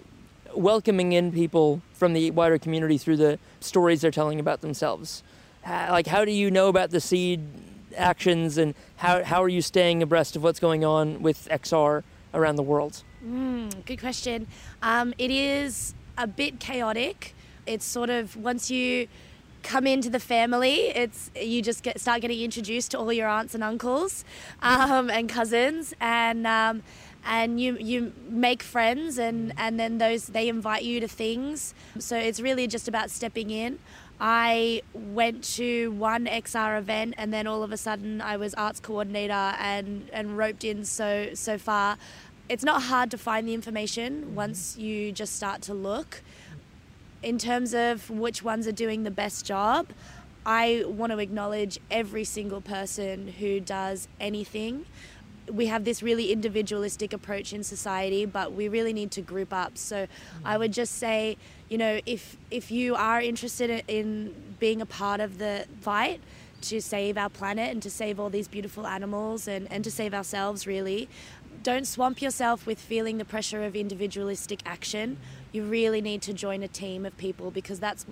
welcoming 0.55 1.13
in 1.13 1.31
people 1.33 1.83
from 1.93 2.15
the 2.15 2.31
wider 2.31 2.59
community 2.59 2.97
through 2.97 3.17
the 3.17 3.39
stories 3.61 4.01
they're 4.01 4.11
telling 4.11 4.41
about 4.41 4.63
themselves. 4.63 5.23
Like, 5.67 6.07
how 6.07 6.25
do 6.25 6.31
you 6.31 6.51
know 6.51 6.69
about 6.69 6.91
the 6.91 7.01
seed 7.01 7.41
actions, 7.97 8.57
and 8.57 8.75
how, 8.97 9.23
how 9.25 9.43
are 9.43 9.49
you 9.49 9.61
staying 9.61 10.03
abreast 10.03 10.37
of 10.37 10.43
what's 10.43 10.61
going 10.61 10.85
on 10.85 11.23
with 11.23 11.49
XR 11.51 12.03
around 12.35 12.57
the 12.57 12.63
world? 12.63 13.03
Mm, 13.27 13.85
good 13.87 14.01
question. 14.01 14.47
Um, 14.83 15.15
it 15.19 15.31
is 15.31 15.95
a 16.19 16.27
bit 16.27 16.61
chaotic. 16.61 17.35
It's 17.67 17.85
sort 17.85 18.11
of 18.11 18.37
once 18.37 18.71
you 18.71 19.09
come 19.63 19.87
into 19.87 20.11
the 20.11 20.21
family, 20.21 20.89
it's 20.89 21.31
you 21.35 21.63
just 21.63 21.83
get 21.83 21.99
start 21.99 22.21
getting 22.21 22.41
introduced 22.41 22.91
to 22.93 22.99
all 22.99 23.13
your 23.13 23.29
aunts 23.29 23.55
and 23.55 23.65
uncles 23.65 24.25
um, 24.63 25.11
and 25.11 25.29
cousins, 25.29 25.95
and 26.01 26.47
um, 26.47 26.83
and 27.25 27.59
you 27.59 27.77
you 27.79 28.13
make 28.29 28.63
friends, 28.63 29.19
and 29.19 29.53
and 29.57 29.81
then 29.81 29.99
those 29.99 30.27
they 30.27 30.49
invite 30.49 30.83
you 30.83 31.01
to 31.01 31.09
things. 31.09 31.75
So 31.99 32.17
it's 32.17 32.41
really 32.41 32.67
just 32.67 32.87
about 32.87 33.11
stepping 33.11 33.51
in. 33.51 33.79
I 34.21 34.83
went 34.93 35.43
to 35.55 35.91
one 35.93 36.27
XR 36.27 36.79
event 36.79 37.15
and 37.19 37.33
then 37.33 37.47
all 37.47 37.63
of 37.63 37.73
a 37.73 37.77
sudden 37.77 38.21
I 38.21 38.37
was 38.37 38.55
arts 38.55 38.81
coordinator 38.81 39.33
and, 39.33 40.09
and 40.13 40.39
roped 40.39 40.65
in 40.65 40.85
so 40.85 41.31
so 41.35 41.59
far. 41.59 41.99
It's 42.49 42.65
not 42.65 42.83
hard 42.83 43.11
to 43.11 43.19
find 43.19 43.49
the 43.49 43.55
information 43.55 44.35
once 44.35 44.77
you 44.77 45.13
just 45.13 45.35
start 45.35 45.63
to 45.63 45.75
look. 45.75 46.23
In 47.23 47.39
terms 47.39 47.75
of 47.75 48.11
which 48.11 48.43
ones 48.43 48.69
are 48.69 48.73
doing 48.73 49.03
the 49.05 49.11
best 49.11 49.47
job, 49.47 49.87
I 50.47 50.85
want 50.87 51.11
to 51.13 51.19
acknowledge 51.19 51.79
every 51.91 52.25
single 52.25 52.61
person 52.61 53.29
who 53.29 53.61
does 53.61 54.09
anything. 54.21 54.85
We 55.51 55.67
have 55.67 55.85
this 55.85 56.03
really 56.03 56.33
individualistic 56.33 57.15
approach 57.15 57.55
in 57.55 57.65
society, 57.65 58.27
but 58.27 58.53
we 58.53 58.69
really 58.69 58.93
need 58.93 59.11
to 59.13 59.23
group 59.23 59.55
up. 59.55 59.79
So 59.79 60.07
I 60.45 60.59
would 60.59 60.73
just 60.73 60.97
say, 60.97 61.39
you 61.69 61.79
know, 61.79 62.01
if 62.07 62.37
if 62.51 62.71
you 62.71 62.95
are 62.95 63.21
interested 63.21 63.71
in- 63.71 63.83
in 63.89 64.35
being 64.59 64.81
a 64.81 64.87
part 64.87 65.21
of 65.21 65.39
the 65.39 65.67
fight 65.81 66.21
to 66.63 66.81
save 66.81 67.19
our 67.19 67.29
planet 67.29 67.71
and 67.71 67.83
to 67.83 67.91
save 67.91 68.19
all 68.19 68.31
these 68.31 68.49
beautiful 68.49 68.87
animals 68.87 69.47
and, 69.47 69.71
and 69.71 69.85
to 69.85 69.91
save 69.91 70.15
ourselves 70.15 70.67
really, 70.67 71.09
don't 71.63 71.87
swamp 71.87 72.23
yourself 72.23 72.67
with 72.67 72.79
feeling 72.79 73.19
the 73.19 73.25
pressure 73.25 73.63
of 73.65 73.75
individualistic 73.77 74.61
action. 74.65 75.19
You 75.53 75.65
really 75.65 76.01
need 76.01 76.23
to 76.23 76.33
join 76.33 76.63
a 76.63 76.69
team 76.69 77.05
of 77.07 77.17
people 77.17 77.51
because 77.51 77.81
that's 77.81 78.07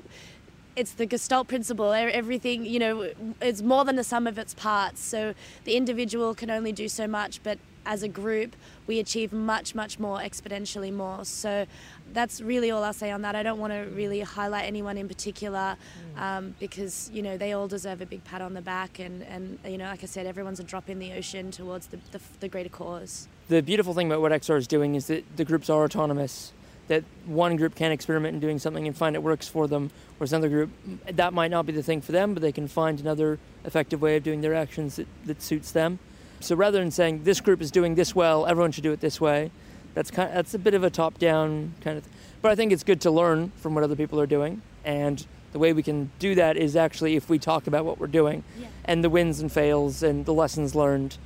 it's 0.77 0.93
the 0.93 1.07
Gestalt 1.07 1.49
principle. 1.49 1.93
Everything, 1.93 2.65
you 2.65 2.79
know, 2.79 3.13
it's 3.41 3.63
more 3.63 3.85
than 3.85 3.97
the 3.97 4.05
sum 4.05 4.27
of 4.27 4.39
its 4.39 4.55
parts. 4.55 5.03
So 5.03 5.35
the 5.65 5.77
individual 5.77 6.35
can 6.35 6.51
only 6.51 6.73
do 6.73 6.89
so 6.89 7.07
much, 7.07 7.43
but 7.43 7.59
as 7.85 8.03
a 8.03 8.09
group, 8.09 8.55
we 8.87 8.99
achieve 8.99 9.33
much, 9.33 9.75
much 9.75 9.99
more, 9.99 10.19
exponentially 10.19 10.93
more. 10.93 11.25
So 11.25 11.67
that's 12.13 12.41
really 12.41 12.71
all 12.71 12.85
I'll 12.85 12.93
say 12.93 13.11
on 13.11 13.23
that. 13.23 13.35
I 13.35 13.43
don't 13.43 13.59
want 13.59 13.73
to 13.73 13.91
really 13.95 14.21
highlight 14.21 14.67
anyone 14.67 14.97
in 14.97 15.09
particular 15.09 15.77
um, 16.17 16.55
because, 16.61 17.11
you 17.13 17.23
know, 17.23 17.37
they 17.37 17.53
all 17.53 17.69
deserve 17.69 18.01
a 18.01 18.07
big 18.07 18.25
pat 18.25 18.41
on 18.41 18.55
the 18.55 18.63
back. 18.63 18.99
And, 18.99 19.23
and 19.23 19.59
you 19.65 19.79
know, 19.79 19.87
like 19.87 20.03
I 20.03 20.07
said, 20.07 20.27
everyone's 20.27 20.61
a 20.61 20.65
drop 20.65 20.89
in 20.89 20.99
the 20.99 21.13
ocean 21.13 21.51
towards 21.51 21.89
the, 21.89 21.99
the, 22.13 22.21
the 22.41 22.49
greater 22.49 22.69
cause. 22.69 23.29
the 23.49 23.63
beautiful 23.63 23.95
thing 23.95 24.07
about 24.07 24.21
what 24.21 24.33
XR 24.33 24.59
is 24.59 24.67
doing 24.67 24.95
is 24.95 25.07
that 25.09 25.37
the 25.37 25.45
groups 25.45 25.69
are 25.69 25.83
autonomous. 25.85 26.53
That 26.89 27.05
one 27.27 27.57
group 27.57 27.75
can 27.75 27.93
experiment 27.93 28.35
in 28.35 28.41
doing 28.41 28.59
something 28.59 28.87
and 28.87 28.97
find 28.97 29.15
it 29.15 29.23
works 29.23 29.49
for 29.49 29.67
them, 29.69 29.91
whereas 30.19 30.33
another 30.33 30.49
group 30.49 30.71
that 31.11 31.33
might 31.33 31.51
not 31.51 31.65
be 31.65 31.73
the 31.73 31.83
thing 31.83 32.01
for 32.01 32.13
them, 32.13 32.35
but 32.35 32.43
they 32.43 32.53
can 32.53 32.69
find 32.69 33.01
another 33.01 33.39
effective 33.65 34.03
way 34.03 34.17
of 34.17 34.23
doing 34.23 34.41
their 34.41 34.55
actions 34.55 34.97
that, 34.97 35.07
that 35.25 35.41
suits 35.43 35.71
them. 35.73 35.99
So 36.41 36.57
rather 36.57 36.79
than 36.81 36.91
saying 36.91 37.23
this 37.23 37.41
group 37.41 37.63
is 37.63 37.71
doing 37.71 37.95
this 37.95 38.15
well, 38.15 38.47
everyone 38.47 38.73
should 38.73 38.83
do 38.83 38.93
it 38.93 39.01
this 39.01 39.21
way, 39.21 39.51
that's 39.95 40.11
kind 40.11 40.35
that's 40.35 40.55
a 40.55 40.59
bit 40.59 40.75
of 40.75 40.83
a 40.83 40.91
top-down 40.91 41.75
kind 41.83 41.99
of. 41.99 42.05
But 42.41 42.51
I 42.51 42.55
think 42.57 42.73
it's 42.73 42.83
good 42.83 43.01
to 43.03 43.11
learn 43.11 43.53
from 43.57 43.75
what 43.75 43.85
other 43.85 43.97
people 43.97 44.21
are 44.21 44.27
doing 44.27 44.63
and 44.85 45.25
the 45.53 45.59
way 45.59 45.73
we 45.73 45.83
can 45.83 46.11
do 46.19 46.35
that 46.35 46.57
is 46.57 46.75
actually 46.77 47.15
if 47.15 47.29
we 47.29 47.39
talk 47.39 47.67
about 47.67 47.85
what 47.85 47.99
we're 47.99 48.07
doing 48.07 48.43
Yeah. 48.59 48.69
and 48.87 49.05
the 49.05 49.11
wins 49.11 49.39
and 49.41 49.53
fails 49.53 50.03
and 50.03 50.25
the 50.25 50.33
lessons 50.33 50.75
learned. 50.75 51.19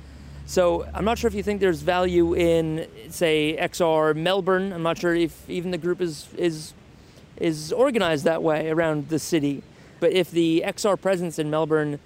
So 0.47 0.87
I'm 0.93 1.03
not 1.03 1.17
sure 1.17 1.27
if 1.27 1.33
you 1.33 1.43
think 1.43 1.59
there's 1.59 1.81
value 1.81 2.33
in, 2.33 2.87
say, 3.09 3.57
XR 3.59 4.15
Melbourne. 4.15 4.71
I'm 4.71 4.81
not 4.81 4.97
sure 4.97 5.13
if 5.13 5.47
even 5.49 5.71
the 5.71 5.77
group 5.77 5.99
is 5.99 6.29
is 6.37 6.73
is 7.35 7.73
organized 7.73 8.23
that 8.23 8.41
way 8.41 8.69
around 8.69 9.09
the 9.09 9.19
city. 9.19 9.61
But 9.99 10.13
if 10.13 10.31
the 10.31 10.63
XR 10.65 10.99
presence 10.99 11.37
in 11.37 11.49
Melbourne 11.49 11.99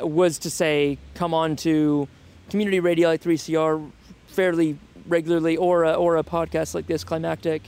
was 0.00 0.40
to 0.40 0.50
say 0.50 0.98
come 1.14 1.32
on 1.32 1.54
to 1.54 2.08
community 2.50 2.80
radio 2.80 3.10
like 3.10 3.22
3CR 3.22 3.88
fairly 4.26 4.76
regularly 5.06 5.56
or 5.56 5.84
a, 5.84 5.92
or 5.92 6.16
a 6.16 6.24
podcast 6.24 6.74
like 6.74 6.88
this 6.88 7.04
climactic 7.04 7.62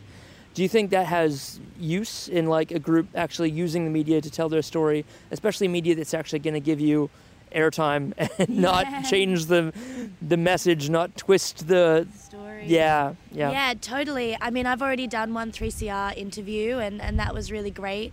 do 0.55 0.63
you 0.63 0.69
think 0.69 0.91
that 0.91 1.07
has 1.07 1.61
use 1.79 2.29
in 2.29 2.47
like 2.47 2.73
a 2.73 2.79
group 2.79 3.07
actually 3.15 3.51
using 3.51 3.85
the 3.85 3.91
media 3.91 4.21
to 4.21 4.31
tell 4.31 4.49
their 4.49 4.63
story 4.63 5.05
especially 5.31 5.69
media 5.69 5.95
that's 5.95 6.15
actually 6.15 6.41
going 6.41 6.55
to 6.55 6.61
give 6.61 6.81
you 6.81 7.09
airtime 7.55 8.13
and 8.39 8.49
not 8.49 8.87
Yeah. 8.87 9.03
change 9.03 9.47
the 9.47 9.73
the 10.23 10.37
message 10.37 10.89
not 10.91 11.17
twist 11.17 11.69
the 11.69 12.07
Story. 12.17 12.65
yeah 12.67 13.15
yeah 13.33 13.51
Yeah, 13.51 13.75
totally. 13.81 14.37
I 14.41 14.51
mean, 14.51 14.67
I've 14.67 14.83
already 14.83 15.07
done 15.07 15.35
one 15.35 15.53
3CR 15.53 16.17
interview, 16.17 16.79
and, 16.79 17.01
and 17.01 17.19
that 17.19 17.35
was 17.35 17.53
really 17.53 17.71
great. 17.71 18.13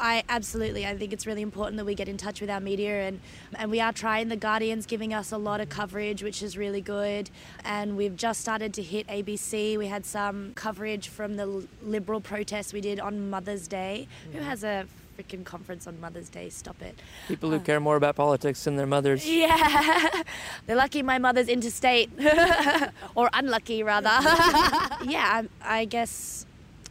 I 0.00 0.22
absolutely, 0.28 0.86
I 0.86 0.96
think 0.96 1.12
it's 1.12 1.26
really 1.26 1.42
important 1.42 1.76
that 1.78 1.84
we 1.84 1.94
get 1.94 2.08
in 2.08 2.16
touch 2.16 2.40
with 2.40 2.50
our 2.50 2.60
media, 2.60 3.08
and, 3.08 3.20
and 3.56 3.70
we 3.70 3.80
are 3.80 3.92
trying. 3.92 4.28
The 4.28 4.36
Guardian's 4.36 4.86
giving 4.86 5.12
us 5.12 5.32
a 5.32 5.38
lot 5.38 5.60
of 5.60 5.68
coverage, 5.68 6.22
which 6.22 6.40
is 6.42 6.56
really 6.56 6.80
good. 6.80 7.30
And 7.64 7.96
we've 7.96 8.14
just 8.14 8.40
started 8.40 8.72
to 8.74 8.82
hit 8.82 9.08
ABC. 9.08 9.76
We 9.76 9.88
had 9.88 10.06
some 10.06 10.52
coverage 10.54 11.08
from 11.08 11.34
the 11.36 11.66
Liberal 11.82 12.20
protests 12.20 12.72
we 12.72 12.80
did 12.80 13.00
on 13.00 13.28
Mother's 13.28 13.66
Day. 13.66 14.06
Who 14.32 14.38
mm. 14.38 14.42
has 14.42 14.62
a 14.62 14.86
freaking 15.18 15.44
conference 15.44 15.86
on 15.86 16.00
Mother's 16.00 16.28
Day? 16.28 16.48
Stop 16.48 16.80
it. 16.82 16.98
people 17.26 17.50
who 17.50 17.56
uh, 17.56 17.60
care 17.60 17.80
more 17.80 17.96
about 17.96 18.16
politics 18.16 18.64
than 18.64 18.76
their 18.76 18.86
mothers 18.86 19.28
Yeah. 19.28 20.22
They're 20.66 20.76
lucky 20.76 21.02
my 21.02 21.18
mother's 21.18 21.48
interstate. 21.48 22.10
or 23.14 23.28
unlucky, 23.32 23.82
rather. 23.82 24.08
yeah, 25.04 25.42
I, 25.62 25.80
I 25.80 25.84
guess 25.84 26.46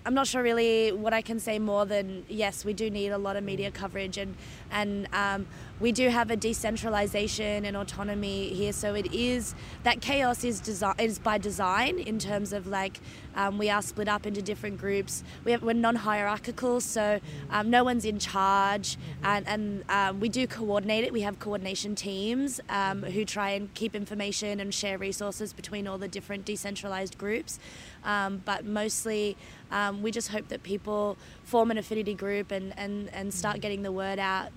I'm 0.08 0.13
not 0.13 0.26
sure 0.26 0.41
really 0.41 0.93
what 0.93 1.12
I 1.12 1.22
can 1.22 1.38
say 1.38 1.60
more 1.60 1.86
than 1.86 2.24
yes, 2.30 2.63
we 2.63 2.72
do 2.72 2.89
need 2.89 3.10
a 3.10 3.17
lot 3.17 3.36
of 3.36 3.43
media 3.43 3.72
coverage 3.72 4.17
and, 4.17 4.38
and 4.72 5.06
um, 5.12 5.48
we 5.82 5.91
do 5.91 6.08
have 6.08 6.32
a 6.32 6.38
decentralization 6.38 7.65
and 7.65 7.76
autonomy 7.76 8.48
here. 8.54 8.72
So 8.72 8.96
it 8.96 9.13
is 9.13 9.54
that 9.84 10.00
chaos 10.00 10.46
is, 10.46 10.62
desi- 10.62 10.98
is 11.02 11.20
by 11.20 11.38
design 11.38 12.00
in 12.00 12.20
terms 12.20 12.54
of 12.54 12.67
like 12.67 13.02
um, 13.36 13.58
we 13.58 13.70
are 13.70 13.82
split 13.82 14.08
up 14.08 14.26
into 14.26 14.41
different 14.41 14.80
groups. 14.80 15.24
We 15.43 15.52
have, 15.52 15.62
we're 15.62 15.74
non 15.74 15.96
hierarchical, 15.96 16.82
so 16.82 17.20
um, 17.52 17.70
no 17.70 17.84
one's 17.84 18.04
in 18.04 18.17
charge, 18.17 18.98
and, 19.24 19.48
and 19.48 19.84
um, 19.89 20.20
we 20.20 20.28
do 20.28 20.48
coordinate 20.48 21.04
it. 21.04 21.13
We 21.13 21.22
have 21.22 21.38
coordination 21.38 21.93
teams 21.93 22.60
um, 22.70 23.04
who 23.04 23.26
try 23.26 23.52
and 23.52 23.72
keep 23.76 23.93
information 23.93 24.60
and 24.60 24.74
share 24.74 24.98
resources 24.98 25.54
between 25.54 25.88
all 25.88 26.00
the 26.00 26.08
different 26.08 26.46
decentralized 26.46 27.17
groups. 27.20 27.60
Um, 28.03 28.41
but 28.45 28.65
mostly, 28.65 29.36
um, 29.71 30.01
we 30.01 30.12
just 30.12 30.29
hope 30.29 30.47
that 30.49 30.63
people 30.63 31.17
form 31.43 31.71
an 31.71 31.77
affinity 31.77 32.13
group 32.13 32.51
and, 32.51 32.73
and, 32.77 33.10
and 33.13 33.33
start 33.33 33.60
getting 33.62 33.81
the 33.81 33.91
word 33.91 34.19
out. 34.19 34.49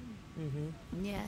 Yeah. 1.03 1.23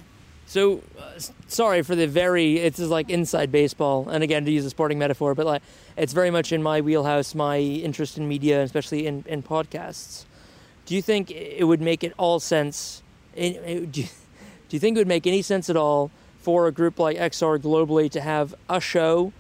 So, 0.46 0.83
uh, 0.98 1.18
sorry 1.46 1.83
for 1.83 1.94
the 1.94 2.07
very, 2.07 2.59
it's 2.59 2.79
just 2.79 2.90
like 2.90 3.09
inside 3.09 3.51
baseball, 3.51 4.09
and 4.09 4.22
again, 4.22 4.44
to 4.44 4.51
use 4.51 4.64
a 4.64 4.70
sporting 4.70 4.98
metaphor, 4.98 5.35
but 5.35 5.46
like, 5.46 5.62
it's 5.96 6.12
very 6.12 6.31
much 6.31 6.53
in 6.53 6.62
my 6.62 6.81
wheelhouse, 6.81 7.35
my 7.35 7.59
interest 7.59 8.18
in 8.18 8.29
media, 8.29 8.62
especially 8.62 9.07
in, 9.07 9.25
in 9.27 9.42
podcasts. 9.42 10.25
Do 10.85 10.94
you 10.94 11.03
think 11.03 11.31
it 11.31 11.64
would 11.64 11.81
make 11.81 12.05
it 12.05 12.12
all 12.18 12.40
sense? 12.40 13.03
In, 13.35 13.57
uh, 13.57 13.90
do, 13.90 14.03
you, 14.03 14.09
do 14.68 14.77
you 14.77 14.79
think 14.79 14.96
it 14.96 15.01
would 15.01 15.09
make 15.09 15.27
any 15.27 15.42
sense 15.42 15.70
at 15.70 15.77
all 15.77 16.11
for 16.40 16.66
a 16.66 16.72
group 16.72 16.98
like 16.98 17.16
XR 17.16 17.59
globally 17.59 18.11
to 18.11 18.20
have 18.20 18.55
a 18.68 18.81
show 18.81 19.33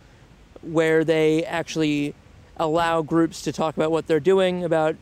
where 0.62 1.04
they 1.04 1.44
actually 1.44 2.14
allow 2.56 3.02
groups 3.02 3.42
to 3.42 3.52
talk 3.52 3.76
about 3.76 3.90
what 3.90 4.06
they're 4.06 4.20
doing, 4.20 4.64
about 4.64 4.96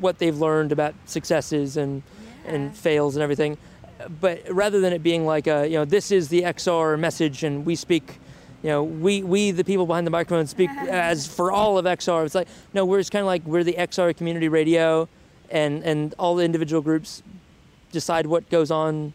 what 0.00 0.18
they've 0.18 0.36
learned, 0.36 0.72
about 0.72 0.94
successes 1.06 1.76
and, 1.76 2.02
and 2.44 2.76
fails 2.76 3.16
and 3.16 3.22
everything? 3.22 3.58
but 4.20 4.42
rather 4.50 4.80
than 4.80 4.92
it 4.92 5.02
being 5.02 5.24
like 5.24 5.46
a, 5.46 5.66
you 5.66 5.74
know 5.74 5.84
this 5.84 6.10
is 6.10 6.28
the 6.28 6.42
XR 6.42 6.98
message 6.98 7.44
and 7.44 7.64
we 7.64 7.74
speak 7.74 8.18
you 8.62 8.68
know 8.70 8.82
we 8.82 9.22
we 9.22 9.50
the 9.50 9.64
people 9.64 9.86
behind 9.86 10.06
the 10.06 10.10
microphone 10.10 10.46
speak 10.46 10.70
as 10.88 11.26
for 11.26 11.52
all 11.52 11.78
of 11.78 11.84
XR 11.84 12.24
it's 12.24 12.34
like 12.34 12.48
no 12.72 12.84
we're 12.84 12.98
just 12.98 13.12
kind 13.12 13.20
of 13.22 13.26
like 13.26 13.44
we're 13.44 13.64
the 13.64 13.74
XR 13.74 14.16
community 14.16 14.48
radio 14.48 15.08
and 15.50 15.82
and 15.84 16.14
all 16.18 16.34
the 16.34 16.44
individual 16.44 16.82
groups 16.82 17.22
decide 17.92 18.26
what 18.26 18.48
goes 18.50 18.70
on 18.70 19.12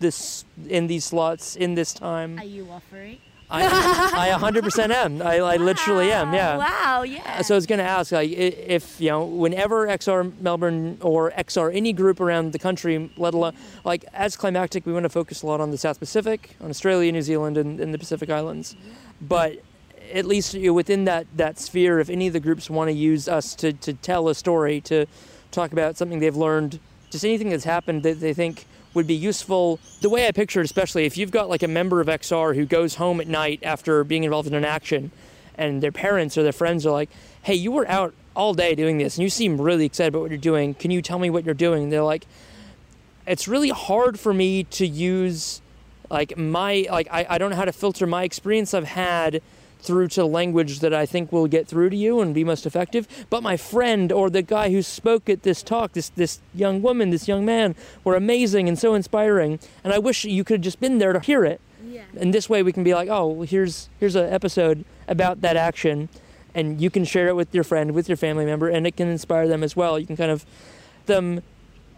this 0.00 0.44
in 0.68 0.86
these 0.86 1.04
slots 1.04 1.56
in 1.56 1.74
this 1.74 1.92
time 1.92 2.38
Are 2.38 2.44
you 2.44 2.68
offering? 2.70 3.18
I, 3.50 4.28
I 4.34 4.38
100% 4.38 4.90
am 4.90 5.22
I, 5.22 5.38
I 5.38 5.56
literally 5.56 6.12
am 6.12 6.28
ah, 6.28 6.34
yeah 6.34 6.56
Wow, 6.56 7.02
yeah. 7.02 7.42
so 7.42 7.54
I 7.54 7.56
was 7.56 7.66
going 7.66 7.78
to 7.78 7.84
ask, 7.84 8.12
like, 8.12 8.30
if 8.30 9.00
you 9.00 9.10
know, 9.10 9.24
whenever 9.24 9.86
XR 9.86 10.38
Melbourne 10.40 10.98
or 11.00 11.32
XR 11.32 11.74
any 11.74 11.92
group 11.92 12.20
around 12.20 12.52
the 12.52 12.58
country, 12.58 13.10
let 13.16 13.34
alone 13.34 13.54
like 13.84 14.04
as 14.12 14.36
climactic, 14.36 14.86
we 14.86 14.92
want 14.92 15.04
to 15.04 15.08
focus 15.08 15.42
a 15.42 15.46
lot 15.46 15.60
on 15.60 15.70
the 15.70 15.78
South 15.78 15.98
Pacific, 15.98 16.56
on 16.60 16.70
Australia, 16.70 17.10
New 17.10 17.22
Zealand, 17.22 17.56
and, 17.56 17.80
and 17.80 17.92
the 17.92 17.98
Pacific 17.98 18.30
Islands. 18.30 18.76
But 19.20 19.58
at 20.12 20.26
least 20.26 20.54
you 20.54 20.68
know, 20.68 20.72
within 20.72 21.04
that 21.04 21.26
that 21.36 21.58
sphere, 21.58 22.00
if 22.00 22.08
any 22.10 22.26
of 22.26 22.32
the 22.32 22.40
groups 22.40 22.70
want 22.70 22.88
to 22.88 22.94
use 22.94 23.28
us 23.28 23.54
to 23.56 23.72
to 23.72 23.92
tell 23.94 24.28
a 24.28 24.34
story, 24.34 24.80
to 24.82 25.06
talk 25.50 25.72
about 25.72 25.96
something 25.96 26.20
they've 26.20 26.36
learned, 26.36 26.78
just 27.10 27.24
anything 27.24 27.50
that's 27.50 27.64
happened 27.64 28.02
that 28.04 28.20
they 28.20 28.32
think 28.32 28.66
would 28.94 29.06
be 29.06 29.14
useful. 29.14 29.78
The 30.00 30.08
way 30.08 30.26
I 30.26 30.32
picture 30.32 30.60
it, 30.60 30.64
especially 30.64 31.04
if 31.04 31.16
you've 31.16 31.30
got 31.30 31.48
like 31.48 31.62
a 31.62 31.68
member 31.68 32.00
of 32.00 32.08
XR 32.08 32.54
who 32.54 32.66
goes 32.66 32.96
home 32.96 33.20
at 33.20 33.28
night 33.28 33.60
after 33.62 34.02
being 34.04 34.24
involved 34.24 34.48
in 34.48 34.54
an 34.54 34.64
action, 34.64 35.10
and 35.56 35.82
their 35.82 35.92
parents 35.92 36.36
or 36.36 36.42
their 36.42 36.52
friends 36.52 36.86
are 36.86 36.90
like, 36.90 37.10
"Hey, 37.42 37.54
you 37.54 37.70
were 37.72 37.88
out 37.88 38.14
all 38.34 38.54
day 38.54 38.74
doing 38.74 38.98
this, 38.98 39.16
and 39.16 39.22
you 39.22 39.30
seem 39.30 39.60
really 39.60 39.86
excited 39.86 40.08
about 40.08 40.22
what 40.22 40.30
you're 40.30 40.38
doing. 40.38 40.74
Can 40.74 40.90
you 40.90 41.02
tell 41.02 41.18
me 41.18 41.30
what 41.30 41.44
you're 41.44 41.54
doing?" 41.54 41.90
They're 41.90 42.02
like, 42.02 42.26
"It's 43.26 43.46
really 43.46 43.70
hard 43.70 44.18
for 44.18 44.34
me 44.34 44.64
to 44.64 44.86
use 44.86 45.60
like 46.10 46.36
my 46.36 46.86
like 46.90 47.08
I, 47.10 47.26
I 47.28 47.38
don't 47.38 47.50
know 47.50 47.56
how 47.56 47.64
to 47.64 47.72
filter 47.72 48.06
my 48.06 48.24
experience 48.24 48.74
I've 48.74 48.84
had." 48.84 49.42
Through 49.82 50.08
to 50.08 50.24
language 50.24 50.80
that 50.80 50.92
I 50.92 51.06
think 51.06 51.32
will 51.32 51.46
get 51.46 51.66
through 51.66 51.90
to 51.90 51.96
you 51.96 52.20
and 52.20 52.34
be 52.34 52.44
most 52.44 52.66
effective. 52.66 53.06
But 53.30 53.42
my 53.42 53.56
friend 53.56 54.12
or 54.12 54.30
the 54.30 54.42
guy 54.42 54.70
who 54.70 54.82
spoke 54.82 55.28
at 55.28 55.42
this 55.42 55.62
talk, 55.62 55.92
this 55.92 56.10
this 56.10 56.40
young 56.54 56.82
woman, 56.82 57.10
this 57.10 57.28
young 57.28 57.44
man, 57.44 57.74
were 58.04 58.14
amazing 58.14 58.68
and 58.68 58.78
so 58.78 58.94
inspiring. 58.94 59.58
And 59.82 59.92
I 59.92 59.98
wish 59.98 60.24
you 60.24 60.44
could 60.44 60.54
have 60.54 60.64
just 60.64 60.80
been 60.80 60.98
there 60.98 61.12
to 61.12 61.20
hear 61.20 61.44
it. 61.44 61.60
yeah. 61.84 62.04
And 62.18 62.34
this 62.34 62.48
way 62.48 62.62
we 62.62 62.72
can 62.72 62.84
be 62.84 62.94
like, 62.94 63.08
oh, 63.08 63.26
well, 63.28 63.46
here's 63.46 63.88
here's 63.98 64.16
an 64.16 64.32
episode 64.32 64.84
about 65.08 65.40
that 65.40 65.56
action, 65.56 66.08
and 66.54 66.80
you 66.80 66.90
can 66.90 67.04
share 67.04 67.28
it 67.28 67.36
with 67.36 67.54
your 67.54 67.64
friend, 67.64 67.92
with 67.92 68.08
your 68.08 68.16
family 68.16 68.44
member, 68.44 68.68
and 68.68 68.86
it 68.86 68.96
can 68.96 69.08
inspire 69.08 69.48
them 69.48 69.62
as 69.62 69.74
well. 69.74 69.98
You 69.98 70.06
can 70.06 70.16
kind 70.16 70.30
of 70.30 70.44
them 71.06 71.42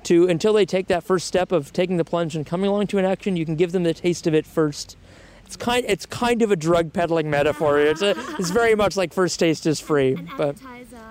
to 0.04 0.26
until 0.28 0.52
they 0.52 0.66
take 0.66 0.86
that 0.88 1.04
first 1.04 1.26
step 1.26 1.52
of 1.52 1.72
taking 1.72 1.96
the 1.96 2.04
plunge 2.04 2.34
and 2.34 2.44
coming 2.46 2.68
along 2.68 2.86
to 2.88 2.98
an 2.98 3.04
action. 3.04 3.36
You 3.36 3.44
can 3.44 3.56
give 3.56 3.72
them 3.72 3.82
the 3.82 3.94
taste 3.94 4.26
of 4.26 4.34
it 4.34 4.46
first. 4.46 4.96
It's 5.52 5.62
kind 5.62 5.84
it's 5.86 6.06
kind 6.06 6.40
of 6.40 6.50
a 6.50 6.56
drug 6.56 6.94
peddling 6.94 7.28
metaphor. 7.28 7.78
It's 7.78 8.00
a, 8.00 8.14
it's 8.38 8.48
very 8.48 8.74
much 8.74 8.96
like 8.96 9.12
first 9.12 9.38
taste 9.38 9.66
is 9.66 9.80
free, 9.80 10.14
but 10.38 10.56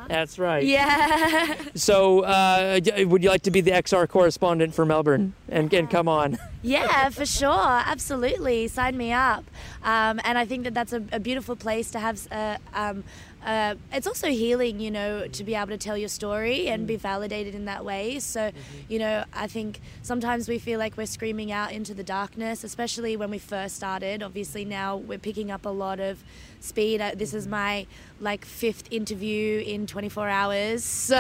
that's 0.07 0.39
right. 0.39 0.63
Yeah. 0.65 1.53
So, 1.75 2.21
uh, 2.21 2.79
would 3.05 3.21
you 3.23 3.29
like 3.29 3.43
to 3.43 3.51
be 3.51 3.61
the 3.61 3.69
XR 3.69 4.09
correspondent 4.09 4.73
for 4.73 4.83
Melbourne 4.83 5.33
and, 5.47 5.71
and 5.71 5.89
come 5.91 6.07
on? 6.07 6.39
Yeah, 6.63 7.09
for 7.09 7.25
sure. 7.25 7.49
Absolutely. 7.51 8.67
Sign 8.67 8.95
me 8.95 9.11
up. 9.11 9.43
Um, 9.83 10.19
and 10.23 10.37
I 10.37 10.45
think 10.45 10.63
that 10.65 10.73
that's 10.75 10.93
a, 10.93 11.03
a 11.11 11.19
beautiful 11.19 11.55
place 11.55 11.89
to 11.91 11.99
have. 11.99 12.27
Uh, 12.31 12.57
um, 12.73 13.03
uh, 13.43 13.73
it's 13.91 14.05
also 14.05 14.27
healing, 14.27 14.79
you 14.79 14.91
know, 14.91 15.25
to 15.27 15.43
be 15.43 15.55
able 15.55 15.69
to 15.69 15.77
tell 15.77 15.97
your 15.97 16.07
story 16.09 16.67
and 16.67 16.85
be 16.85 16.95
validated 16.95 17.55
in 17.55 17.65
that 17.65 17.83
way. 17.83 18.19
So, 18.19 18.51
you 18.87 18.99
know, 18.99 19.23
I 19.33 19.47
think 19.47 19.79
sometimes 20.03 20.47
we 20.47 20.59
feel 20.59 20.77
like 20.77 20.95
we're 20.95 21.07
screaming 21.07 21.51
out 21.51 21.71
into 21.71 21.95
the 21.95 22.03
darkness, 22.03 22.63
especially 22.63 23.17
when 23.17 23.31
we 23.31 23.39
first 23.39 23.75
started. 23.75 24.21
Obviously, 24.21 24.63
now 24.63 24.95
we're 24.97 25.17
picking 25.17 25.49
up 25.49 25.65
a 25.65 25.69
lot 25.69 25.99
of 25.99 26.23
speed. 26.59 27.01
Uh, 27.01 27.13
This 27.15 27.33
is 27.33 27.47
my 27.47 27.87
like 28.19 28.45
fifth 28.45 28.87
interview 28.91 29.61
in 29.61 29.87
24 29.87 30.29
hours, 30.29 30.83
so 30.83 31.19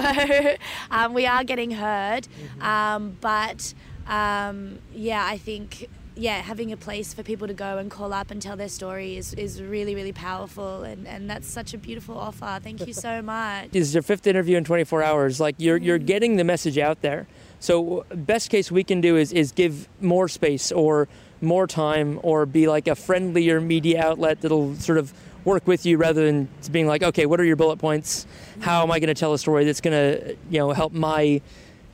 um, 0.91 1.15
we 1.15 1.25
are 1.25 1.43
getting 1.43 1.71
heard. 1.71 2.27
Um, 2.59 3.17
but 3.19 3.73
um, 4.11 4.79
yeah, 4.93 5.25
I 5.25 5.37
think 5.37 5.87
yeah, 6.15 6.41
having 6.41 6.73
a 6.73 6.77
place 6.77 7.13
for 7.13 7.23
people 7.23 7.47
to 7.47 7.53
go 7.53 7.77
and 7.77 7.89
call 7.89 8.11
up 8.11 8.31
and 8.31 8.41
tell 8.41 8.57
their 8.57 8.67
story 8.67 9.15
is, 9.15 9.33
is 9.35 9.61
really, 9.61 9.95
really 9.95 10.11
powerful. 10.11 10.83
And, 10.83 11.07
and 11.07 11.29
that's 11.29 11.47
such 11.47 11.73
a 11.73 11.77
beautiful 11.77 12.17
offer. 12.17 12.59
Thank 12.61 12.85
you 12.85 12.91
so 12.91 13.21
much. 13.35 13.71
This 13.71 13.87
is 13.87 13.93
your 13.93 14.03
fifth 14.03 14.27
interview 14.27 14.57
in 14.57 14.65
24 14.65 15.01
hours. 15.01 15.39
Like 15.39 15.55
you're 15.57 15.77
you're 15.77 15.97
getting 15.97 16.35
the 16.35 16.43
message 16.43 16.77
out 16.77 17.01
there. 17.01 17.27
So 17.59 18.05
best 18.13 18.49
case 18.49 18.69
we 18.69 18.83
can 18.83 18.99
do 18.99 19.15
is 19.15 19.31
is 19.31 19.53
give 19.53 19.87
more 20.01 20.27
space 20.27 20.71
or 20.71 21.07
more 21.39 21.65
time 21.65 22.19
or 22.21 22.45
be 22.45 22.67
like 22.67 22.87
a 22.87 22.95
friendlier 22.95 23.61
media 23.61 24.03
outlet 24.03 24.41
that'll 24.41 24.75
sort 24.75 24.97
of 24.97 25.13
work 25.45 25.65
with 25.65 25.85
you 25.85 25.97
rather 25.97 26.25
than 26.25 26.47
being 26.71 26.85
like, 26.85 27.01
okay, 27.01 27.25
what 27.25 27.39
are 27.39 27.45
your 27.45 27.55
bullet 27.55 27.77
points? 27.77 28.27
How 28.59 28.83
am 28.83 28.91
I 28.91 28.99
going 28.99 29.07
to 29.07 29.19
tell 29.19 29.33
a 29.33 29.39
story 29.39 29.63
that's 29.63 29.81
going 29.81 29.93
to 29.93 30.35
you 30.49 30.59
know 30.59 30.71
help 30.71 30.91
my 30.91 31.41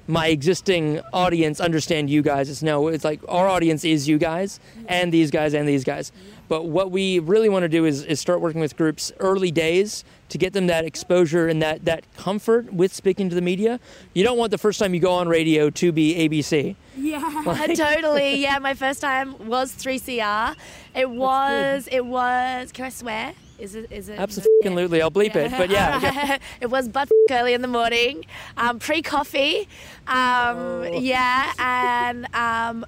my 0.08 0.28
existing 0.28 1.02
audience 1.14 1.60
understand 1.60 2.10
you 2.10 2.22
guys. 2.22 2.50
It's 2.50 2.64
no, 2.64 2.88
it's 2.88 3.04
like 3.04 3.20
our 3.28 3.48
audience 3.48 3.84
is 3.84 4.08
you 4.08 4.18
guys 4.18 4.60
and 4.88 5.12
these 5.12 5.32
guys 5.32 5.54
and 5.54 5.68
these 5.68 5.84
guys. 5.84 6.12
But 6.48 6.66
what 6.66 6.92
we 6.92 7.20
really 7.20 7.50
want 7.50 7.64
to 7.64 7.70
do 7.70 7.84
is, 7.86 8.04
is 8.04 8.22
start 8.22 8.40
working 8.40 8.62
with 8.62 8.78
groups 8.78 9.12
early 9.20 9.52
days 9.52 10.06
to 10.30 10.38
get 10.38 10.54
them 10.54 10.68
that 10.68 10.86
exposure 10.86 11.48
and 11.48 11.62
that, 11.62 11.84
that 11.86 12.06
comfort 12.16 12.72
with 12.72 12.94
speaking 12.94 13.28
to 13.30 13.36
the 13.36 13.42
media. 13.42 13.82
You 14.14 14.24
don't 14.24 14.38
want 14.38 14.52
the 14.52 14.58
first 14.58 14.80
time 14.80 14.94
you 14.94 15.02
go 15.02 15.12
on 15.12 15.28
radio 15.28 15.70
to 15.72 15.92
be 15.92 16.16
ABC. 16.16 16.76
Yeah, 16.96 17.44
like, 17.46 17.76
totally. 17.78 18.42
Yeah, 18.42 18.60
my 18.60 18.76
first 18.76 19.02
time 19.02 19.48
was 19.48 19.74
3CR. 19.74 20.56
It 20.96 21.10
was, 21.10 21.90
it 21.92 22.06
was, 22.06 22.72
can 22.72 22.86
I 22.86 22.90
swear? 22.90 23.34
Is 23.60 23.76
it? 23.76 23.92
Is 23.92 24.10
it? 24.10 24.20
Absolutely. 24.20 25.02
I'll 25.02 25.12
bleep 25.12 25.34
yeah. 25.34 25.42
it. 25.42 25.52
But 25.52 25.70
yeah, 25.70 26.38
it 26.62 26.68
was 26.68 26.88
butt 26.88 27.10
early 27.32 27.54
in 27.54 27.62
the 27.62 27.68
morning, 27.68 28.26
um, 28.56 28.80
pre-coffee. 28.80 29.68
Um, 30.08 30.58
oh. 30.58 31.00
Yeah, 31.00 31.54
and 31.58 32.26
um, 32.36 32.86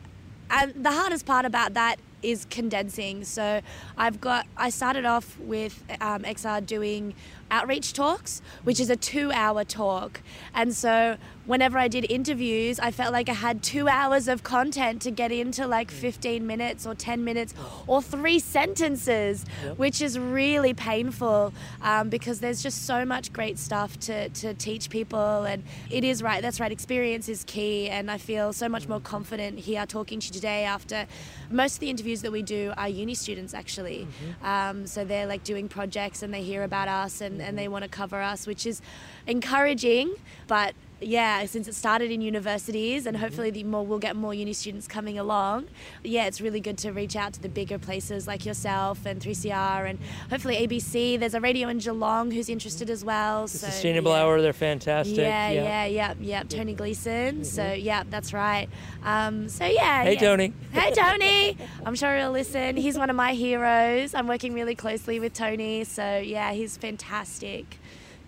and 0.52 0.74
the 0.84 0.92
hardest 0.92 1.26
part 1.26 1.46
about 1.46 1.74
that 1.74 1.98
is 2.22 2.46
condensing. 2.50 3.24
So 3.24 3.62
I've 3.98 4.22
got. 4.22 4.46
I 4.58 4.70
started 4.70 5.06
off 5.06 5.40
with 5.40 5.84
um, 6.02 6.24
XR 6.24 6.66
doing 6.66 7.16
outreach 7.52 7.94
talks, 7.94 8.42
which 8.64 8.80
is 8.80 8.90
a 8.90 8.96
two-hour 8.96 9.64
talk, 9.66 10.22
and 10.54 10.76
so 10.76 11.18
whenever 11.50 11.80
I 11.80 11.88
did 11.88 12.06
interviews, 12.12 12.80
I 12.80 12.92
felt 12.92 13.12
like 13.12 13.28
I 13.28 13.34
had 13.34 13.64
two 13.64 13.88
hours 13.88 14.28
of 14.28 14.44
content 14.44 15.02
to 15.02 15.10
get 15.10 15.32
into 15.32 15.66
like 15.66 15.90
15 15.90 16.46
minutes 16.46 16.86
or 16.86 16.94
10 16.94 17.24
minutes 17.24 17.56
or 17.88 18.04
three 18.04 18.38
sentences, 18.38 19.48
yep. 19.66 19.80
which 19.80 20.00
is 20.00 20.20
really 20.20 20.76
painful 20.76 21.52
um, 21.82 22.10
because 22.10 22.40
there's 22.40 22.62
just 22.62 22.86
so 22.86 23.04
much 23.04 23.34
great 23.34 23.58
stuff 23.58 24.00
to, 24.02 24.30
to 24.30 24.54
teach 24.54 24.92
people. 24.92 25.44
And 25.44 25.64
it 25.90 26.04
is 26.04 26.22
right, 26.22 26.40
that's 26.40 26.60
right, 26.60 26.72
experience 26.72 27.28
is 27.28 27.44
key. 27.46 27.90
And 27.90 28.12
I 28.12 28.20
feel 28.20 28.54
so 28.54 28.70
much 28.70 28.88
more 28.88 29.00
confident 29.00 29.58
here 29.58 29.88
talking 29.88 30.20
to 30.20 30.28
you 30.28 30.32
today 30.32 30.66
after 30.66 31.08
most 31.50 31.78
of 31.78 31.80
the 31.80 31.90
interviews 31.90 32.22
that 32.22 32.32
we 32.32 32.44
do 32.44 32.74
are 32.78 32.88
uni 32.88 33.16
students 33.16 33.56
actually. 33.56 34.06
Mm-hmm. 34.06 34.46
Um, 34.46 34.86
so 34.86 35.04
they're 35.04 35.26
like 35.26 35.44
doing 35.44 35.68
projects 35.68 36.22
and 36.22 36.32
they 36.32 36.44
hear 36.44 36.62
about 36.62 36.88
us 36.88 37.22
and, 37.22 37.39
and 37.42 37.58
they 37.58 37.68
want 37.68 37.84
to 37.84 37.90
cover 37.90 38.22
us, 38.22 38.48
which 38.48 38.66
is 38.66 38.82
encouraging, 39.28 40.14
but 40.48 40.74
yeah, 41.02 41.46
since 41.46 41.68
it 41.68 41.76
started 41.76 42.12
in 42.12 42.22
universities, 42.22 43.06
and 43.06 43.18
hopefully 43.18 43.50
the 43.52 43.64
more 43.64 43.86
we'll 43.86 44.00
get 44.00 44.16
more 44.16 44.34
uni 44.34 44.54
students 44.54 44.88
coming 44.88 45.18
along. 45.18 45.68
Yeah, 46.04 46.26
it's 46.26 46.42
really 46.42 46.60
good 46.60 46.78
to 46.80 46.92
reach 46.92 47.16
out 47.16 47.34
to 47.34 47.42
the 47.42 47.50
bigger 47.50 47.80
places 47.80 48.28
like 48.28 48.46
yourself 48.46 49.06
and 49.06 49.22
3CR, 49.22 49.90
and 49.90 50.00
hopefully 50.30 50.56
ABC. 50.56 51.20
There's 51.20 51.34
a 51.34 51.42
radio 51.42 51.70
in 51.70 51.80
Geelong 51.80 52.32
who's 52.32 52.50
interested 52.50 52.90
as 52.90 53.04
well. 53.06 53.44
The 53.44 53.58
so, 53.58 53.68
Sustainable 53.68 54.12
yeah. 54.12 54.24
Hour, 54.24 54.42
they're 54.42 54.54
fantastic. 54.54 55.18
Yeah, 55.18 55.50
yeah, 55.50 55.86
yeah, 55.86 56.14
yeah. 56.20 56.44
Tony 56.44 56.74
Gleason. 56.74 57.36
Mm-hmm. 57.36 57.44
So 57.44 57.74
yeah, 57.74 58.04
that's 58.10 58.34
right. 58.34 58.68
Um, 59.04 59.48
so 59.50 59.66
yeah. 59.66 60.04
Hey 60.04 60.14
yeah. 60.14 60.20
Tony. 60.20 60.54
Hey 60.72 60.92
Tony. 60.96 61.58
I'm 61.86 61.96
sure 61.96 62.16
he'll 62.18 62.32
listen. 62.32 62.76
He's 62.76 62.98
one 62.98 63.10
of 63.10 63.16
my 63.16 63.34
heroes. 63.34 64.14
I'm 64.14 64.28
working 64.28 64.54
really 64.54 64.76
closely 64.76 65.20
with 65.20 65.34
Tony. 65.34 65.84
So 65.84 66.18
yeah, 66.18 66.52
he's 66.52 66.78
fantastic. 66.78 67.80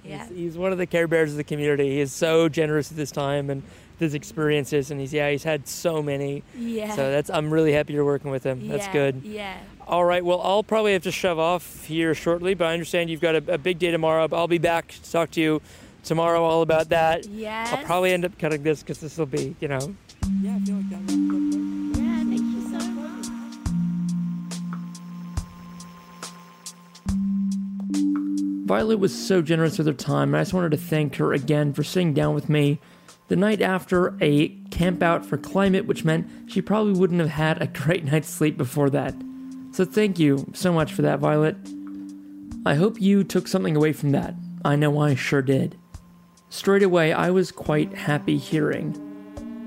Yeah. 0.03 0.27
He's, 0.27 0.37
he's, 0.37 0.57
one 0.57 0.71
of 0.71 0.77
the 0.77 0.87
care 0.87 1.07
bears 1.07 1.31
of 1.31 1.37
the 1.37 1.43
community. 1.43 1.89
He 1.89 1.99
is 1.99 2.11
so 2.11 2.49
generous 2.49 2.91
at 2.91 2.97
this 2.97 3.11
time 3.11 3.49
and 3.49 3.63
his 3.99 4.13
experiences, 4.15 4.89
and 4.89 4.99
he's 4.99 5.13
yeah, 5.13 5.29
he's 5.29 5.43
had 5.43 5.67
so 5.67 6.01
many. 6.01 6.43
Yeah. 6.57 6.95
So 6.95 7.11
that's 7.11 7.29
I'm 7.29 7.53
really 7.53 7.71
happy 7.71 7.93
you're 7.93 8.05
working 8.05 8.31
with 8.31 8.43
him. 8.43 8.67
That's 8.67 8.87
yeah, 8.87 8.93
good. 8.93 9.21
Yeah. 9.23 9.57
All 9.87 10.03
right. 10.03 10.25
Well, 10.25 10.41
I'll 10.41 10.63
probably 10.63 10.93
have 10.93 11.03
to 11.03 11.11
shove 11.11 11.37
off 11.37 11.85
here 11.85 12.15
shortly, 12.15 12.55
but 12.55 12.65
I 12.65 12.73
understand 12.73 13.09
you've 13.09 13.21
got 13.21 13.35
a, 13.35 13.53
a 13.53 13.57
big 13.57 13.77
day 13.77 13.91
tomorrow. 13.91 14.27
But 14.27 14.37
I'll 14.37 14.47
be 14.47 14.57
back 14.57 14.87
to 14.89 15.11
talk 15.11 15.31
to 15.31 15.41
you 15.41 15.61
tomorrow 16.03 16.43
all 16.43 16.61
about 16.63 16.89
that. 16.89 17.27
Yes. 17.27 17.71
I'll 17.71 17.83
probably 17.83 18.11
end 18.11 18.25
up 18.25 18.37
cutting 18.39 18.63
this 18.63 18.81
because 18.81 18.99
this 18.99 19.17
will 19.17 19.27
be, 19.27 19.55
you 19.59 19.67
know. 19.67 19.95
Yeah, 20.41 20.55
I 20.55 20.59
feel 20.65 20.75
like 20.75 20.89
that. 20.89 21.30
Violet 28.71 28.99
was 28.99 29.13
so 29.13 29.41
generous 29.41 29.77
with 29.77 29.87
her 29.87 29.91
time, 29.91 30.29
and 30.29 30.37
I 30.37 30.41
just 30.43 30.53
wanted 30.53 30.71
to 30.71 30.77
thank 30.77 31.17
her 31.17 31.33
again 31.33 31.73
for 31.73 31.83
sitting 31.83 32.13
down 32.13 32.33
with 32.33 32.47
me 32.47 32.79
the 33.27 33.35
night 33.35 33.61
after 33.61 34.15
a 34.21 34.47
camp 34.69 35.03
out 35.03 35.25
for 35.25 35.37
climate, 35.37 35.87
which 35.87 36.05
meant 36.05 36.29
she 36.49 36.61
probably 36.61 36.97
wouldn't 36.97 37.19
have 37.19 37.31
had 37.31 37.61
a 37.61 37.67
great 37.81 38.05
night's 38.05 38.29
sleep 38.29 38.55
before 38.55 38.89
that. 38.91 39.13
So 39.73 39.83
thank 39.83 40.19
you 40.19 40.49
so 40.53 40.71
much 40.71 40.93
for 40.93 41.01
that, 41.01 41.19
Violet. 41.19 41.57
I 42.65 42.75
hope 42.75 43.01
you 43.01 43.25
took 43.25 43.49
something 43.49 43.75
away 43.75 43.91
from 43.91 44.13
that. 44.13 44.35
I 44.63 44.77
know 44.77 45.01
I 45.01 45.15
sure 45.15 45.41
did. 45.41 45.77
Straight 46.49 46.81
away, 46.81 47.11
I 47.11 47.29
was 47.29 47.51
quite 47.51 47.93
happy 47.93 48.37
hearing 48.37 48.95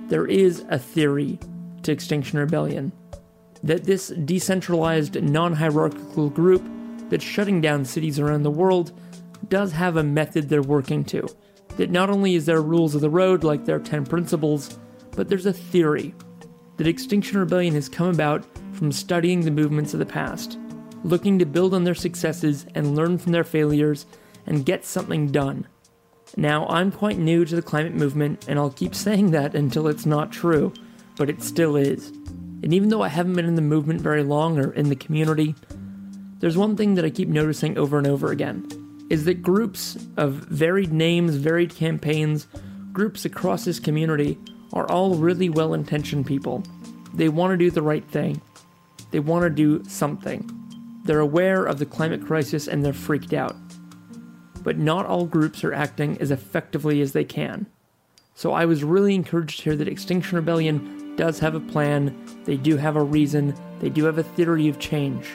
there 0.09 0.27
is 0.27 0.65
a 0.71 0.79
theory 0.79 1.39
to 1.83 1.93
Extinction 1.93 2.39
Rebellion 2.39 2.91
that 3.63 3.85
this 3.85 4.09
decentralized, 4.25 5.23
non 5.23 5.53
hierarchical 5.53 6.31
group 6.31 6.63
that's 7.09 7.25
shutting 7.25 7.61
down 7.61 7.85
cities 7.85 8.19
around 8.19 8.43
the 8.43 8.51
world 8.51 8.93
does 9.49 9.73
have 9.73 9.97
a 9.97 10.03
method 10.03 10.49
they're 10.49 10.63
working 10.63 11.05
to. 11.05 11.27
That 11.77 11.91
not 11.91 12.11
only 12.11 12.35
is 12.35 12.47
there 12.47 12.63
rules 12.63 12.95
of 12.95 13.01
the 13.01 13.11
road 13.11 13.45
like 13.45 13.65
their 13.65 13.79
10 13.79 14.07
principles, 14.07 14.79
but 15.13 15.29
there's 15.29 15.47
a 15.47 15.53
theory 15.53 16.15
that 16.77 16.87
Extinction 16.87 17.39
Rebellion 17.39 17.75
has 17.75 17.89
come 17.89 18.09
about 18.09 18.45
from 18.73 18.91
studying 18.91 19.41
the 19.41 19.51
movements 19.51 19.93
of 19.93 20.01
the 20.01 20.07
past, 20.07 20.59
looking 21.05 21.39
to 21.39 21.47
build 21.47 21.75
on 21.75 21.85
their 21.85 21.95
successes 21.95 22.67
and 22.75 22.97
learn 22.97 23.19
from 23.19 23.33
their 23.33 23.45
failures 23.45 24.07
and 24.47 24.67
get 24.67 24.85
something 24.85 25.29
done. 25.29 25.67
Now, 26.37 26.67
I'm 26.67 26.91
quite 26.91 27.19
new 27.19 27.45
to 27.45 27.55
the 27.55 27.63
climate 27.63 27.95
movement, 27.95 28.47
and 28.49 28.59
I'll 28.59 28.71
keep 28.71 28.95
saying 28.95 29.31
that 29.31 29.55
until 29.55 29.87
it's 29.87 30.07
not 30.07 30.33
true, 30.33 30.73
but 31.17 31.31
it 31.31 31.43
still 31.43 31.77
is. 31.77 32.09
And 32.63 32.73
even 32.73 32.89
though 32.89 33.03
I 33.03 33.09
haven't 33.09 33.35
been 33.35 33.47
in 33.47 33.55
the 33.55 33.63
movement 33.63 34.01
very 34.01 34.25
long 34.25 34.59
or 34.59 34.73
in 34.73 34.89
the 34.89 34.97
community, 34.97 35.55
there's 36.45 36.59
one 36.59 36.77
thing 36.77 36.95
that 36.97 37.07
I 37.07 37.09
keep 37.09 37.31
noticing 37.31 37.79
over 37.79 37.97
and 37.97 38.07
over 38.07 38.31
again 38.31 38.69
is 39.09 39.25
that 39.25 39.41
groups 39.41 39.97
of 40.19 40.33
varied 40.33 40.93
names, 40.93 41.37
varied 41.37 41.75
campaigns, 41.75 42.49
groups 42.93 43.25
across 43.25 43.65
this 43.65 43.81
community 43.81 44.39
are 44.75 44.87
all 44.91 45.15
really 45.15 45.49
well 45.49 45.73
intentioned 45.73 46.27
people. 46.27 46.63
They 47.15 47.31
want 47.31 47.53
to 47.53 47.57
do 47.57 47.71
the 47.71 47.81
right 47.81 48.07
thing, 48.11 48.43
they 49.11 49.21
want 49.21 49.45
to 49.45 49.49
do 49.49 49.89
something. 49.89 50.47
They're 51.07 51.21
aware 51.21 51.65
of 51.65 51.79
the 51.79 51.87
climate 51.87 52.27
crisis 52.27 52.69
and 52.69 52.85
they're 52.85 52.93
freaked 52.93 53.33
out. 53.33 53.57
But 54.63 54.77
not 54.77 55.07
all 55.07 55.25
groups 55.25 55.65
are 55.65 55.73
acting 55.73 56.19
as 56.21 56.31
effectively 56.31 57.01
as 57.01 57.13
they 57.13 57.25
can. 57.25 57.67
So 58.35 58.53
I 58.53 58.67
was 58.67 58.85
really 58.85 59.15
encouraged 59.15 59.61
to 59.61 59.65
hear 59.65 59.77
that 59.77 59.89
Extinction 59.89 60.37
Rebellion 60.37 61.17
does 61.17 61.39
have 61.39 61.55
a 61.55 61.61
plan, 61.61 62.15
they 62.45 62.59
do 62.59 62.77
have 62.77 62.97
a 62.97 63.03
reason, 63.03 63.55
they 63.81 63.89
do 63.89 64.05
have 64.05 64.19
a 64.19 64.23
theory 64.23 64.69
of 64.69 64.79
change. 64.79 65.27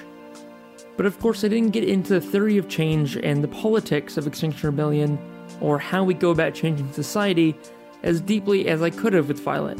But 1.00 1.06
of 1.06 1.18
course, 1.22 1.46
I 1.46 1.48
didn't 1.48 1.72
get 1.72 1.86
into 1.86 2.16
the 2.16 2.20
theory 2.20 2.58
of 2.58 2.68
change 2.68 3.16
and 3.16 3.42
the 3.42 3.48
politics 3.48 4.18
of 4.18 4.28
Extinction 4.28 4.68
Rebellion, 4.68 5.18
or 5.62 5.80
how 5.80 6.04
we 6.04 6.14
go 6.14 6.30
about 6.30 6.54
changing 6.54 6.92
society, 6.92 7.56
as 8.04 8.20
deeply 8.20 8.68
as 8.68 8.82
I 8.82 8.90
could 8.90 9.14
have 9.14 9.30
with 9.30 9.40
Violet. 9.40 9.80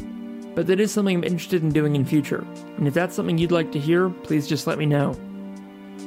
But 0.54 0.66
that 0.68 0.80
is 0.80 0.90
something 0.90 1.18
I'm 1.18 1.24
interested 1.24 1.62
in 1.62 1.72
doing 1.74 1.94
in 1.94 2.06
future, 2.06 2.42
and 2.78 2.88
if 2.88 2.94
that's 2.94 3.14
something 3.14 3.36
you'd 3.36 3.52
like 3.52 3.70
to 3.72 3.78
hear, 3.78 4.08
please 4.08 4.48
just 4.48 4.66
let 4.66 4.78
me 4.78 4.86
know. 4.86 5.14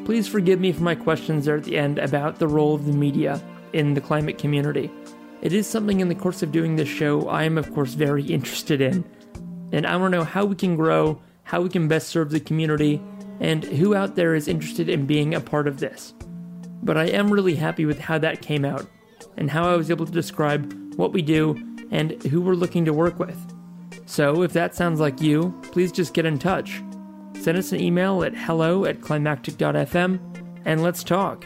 Please 0.03 0.27
forgive 0.27 0.59
me 0.59 0.71
for 0.71 0.81
my 0.81 0.95
questions 0.95 1.45
there 1.45 1.57
at 1.57 1.63
the 1.65 1.77
end 1.77 1.99
about 1.99 2.39
the 2.39 2.47
role 2.47 2.73
of 2.73 2.87
the 2.87 2.91
media 2.91 3.39
in 3.71 3.93
the 3.93 4.01
climate 4.01 4.39
community. 4.39 4.89
It 5.43 5.53
is 5.53 5.67
something 5.67 5.99
in 5.99 6.09
the 6.09 6.15
course 6.15 6.41
of 6.41 6.51
doing 6.51 6.75
this 6.75 6.89
show 6.89 7.29
I 7.29 7.43
am, 7.43 7.59
of 7.59 7.71
course, 7.75 7.93
very 7.93 8.23
interested 8.23 8.81
in. 8.81 9.05
And 9.71 9.85
I 9.85 9.95
want 9.95 10.13
to 10.13 10.17
know 10.17 10.23
how 10.23 10.45
we 10.45 10.55
can 10.55 10.75
grow, 10.75 11.21
how 11.43 11.61
we 11.61 11.69
can 11.69 11.87
best 11.87 12.09
serve 12.09 12.31
the 12.31 12.39
community, 12.39 12.99
and 13.39 13.63
who 13.63 13.95
out 13.95 14.15
there 14.15 14.35
is 14.35 14.47
interested 14.47 14.89
in 14.89 15.05
being 15.05 15.33
a 15.33 15.41
part 15.41 15.67
of 15.67 15.79
this. 15.79 16.13
But 16.81 16.97
I 16.97 17.05
am 17.05 17.31
really 17.31 17.55
happy 17.55 17.85
with 17.85 17.99
how 17.99 18.17
that 18.19 18.41
came 18.41 18.65
out, 18.65 18.87
and 19.37 19.49
how 19.49 19.69
I 19.69 19.75
was 19.75 19.89
able 19.89 20.05
to 20.05 20.11
describe 20.11 20.73
what 20.95 21.13
we 21.13 21.21
do 21.21 21.55
and 21.91 22.21
who 22.23 22.41
we're 22.41 22.55
looking 22.55 22.85
to 22.85 22.93
work 22.93 23.19
with. 23.19 23.37
So 24.05 24.41
if 24.43 24.53
that 24.53 24.75
sounds 24.75 24.99
like 24.99 25.21
you, 25.21 25.59
please 25.71 25.91
just 25.91 26.13
get 26.13 26.25
in 26.25 26.39
touch. 26.39 26.81
Send 27.39 27.57
us 27.57 27.71
an 27.71 27.81
email 27.81 28.23
at 28.23 28.35
hello 28.35 28.85
at 28.85 29.01
climactic.fm 29.01 30.19
and 30.65 30.83
let's 30.83 31.03
talk. 31.03 31.45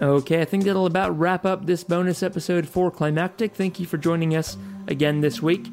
Okay, 0.00 0.40
I 0.40 0.44
think 0.44 0.64
that'll 0.64 0.86
about 0.86 1.18
wrap 1.18 1.44
up 1.44 1.66
this 1.66 1.84
bonus 1.84 2.22
episode 2.22 2.68
for 2.68 2.90
Climactic. 2.90 3.54
Thank 3.54 3.78
you 3.78 3.86
for 3.86 3.98
joining 3.98 4.34
us 4.34 4.56
again 4.88 5.20
this 5.20 5.40
week. 5.40 5.66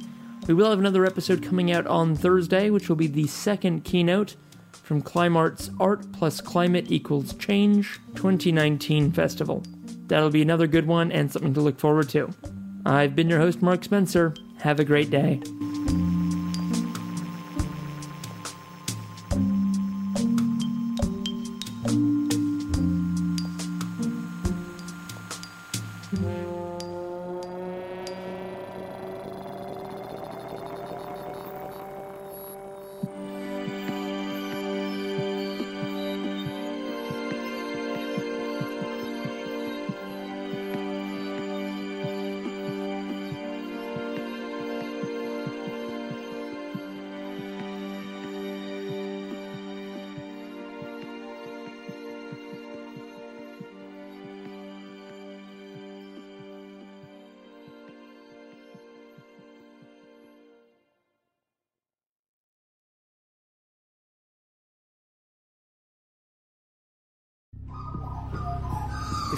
We 0.48 0.54
will 0.54 0.70
have 0.70 0.80
another 0.80 1.06
episode 1.06 1.44
coming 1.44 1.72
out 1.72 1.88
on 1.88 2.16
Thursday, 2.16 2.70
which 2.70 2.90
will 2.90 2.96
be 2.96 3.08
the 3.08 3.28
second 3.28 3.84
keynote 3.84 4.36
from 4.90 5.04
CLIMARTE's 5.04 5.70
Art 5.80 6.12
plus 6.14 6.42
Climate 6.42 6.92
Equals 6.92 7.36
Change 7.36 8.00
2019 8.16 9.12
Festival. 9.12 9.62
That'll 10.08 10.32
be 10.32 10.42
another 10.42 10.66
good 10.66 10.88
one 10.88 11.12
and 11.12 11.32
something 11.32 11.54
to 11.54 11.62
look 11.62 11.80
forward 11.80 12.10
to. 12.10 12.34
I've 12.88 13.16
been 13.16 13.30
your 13.30 13.38
host, 13.38 13.62
Mark 13.62 13.84
Spencer. 13.84 14.34
Have 14.62 14.80
a 14.80 14.84
great 14.84 15.12
day. 15.12 15.44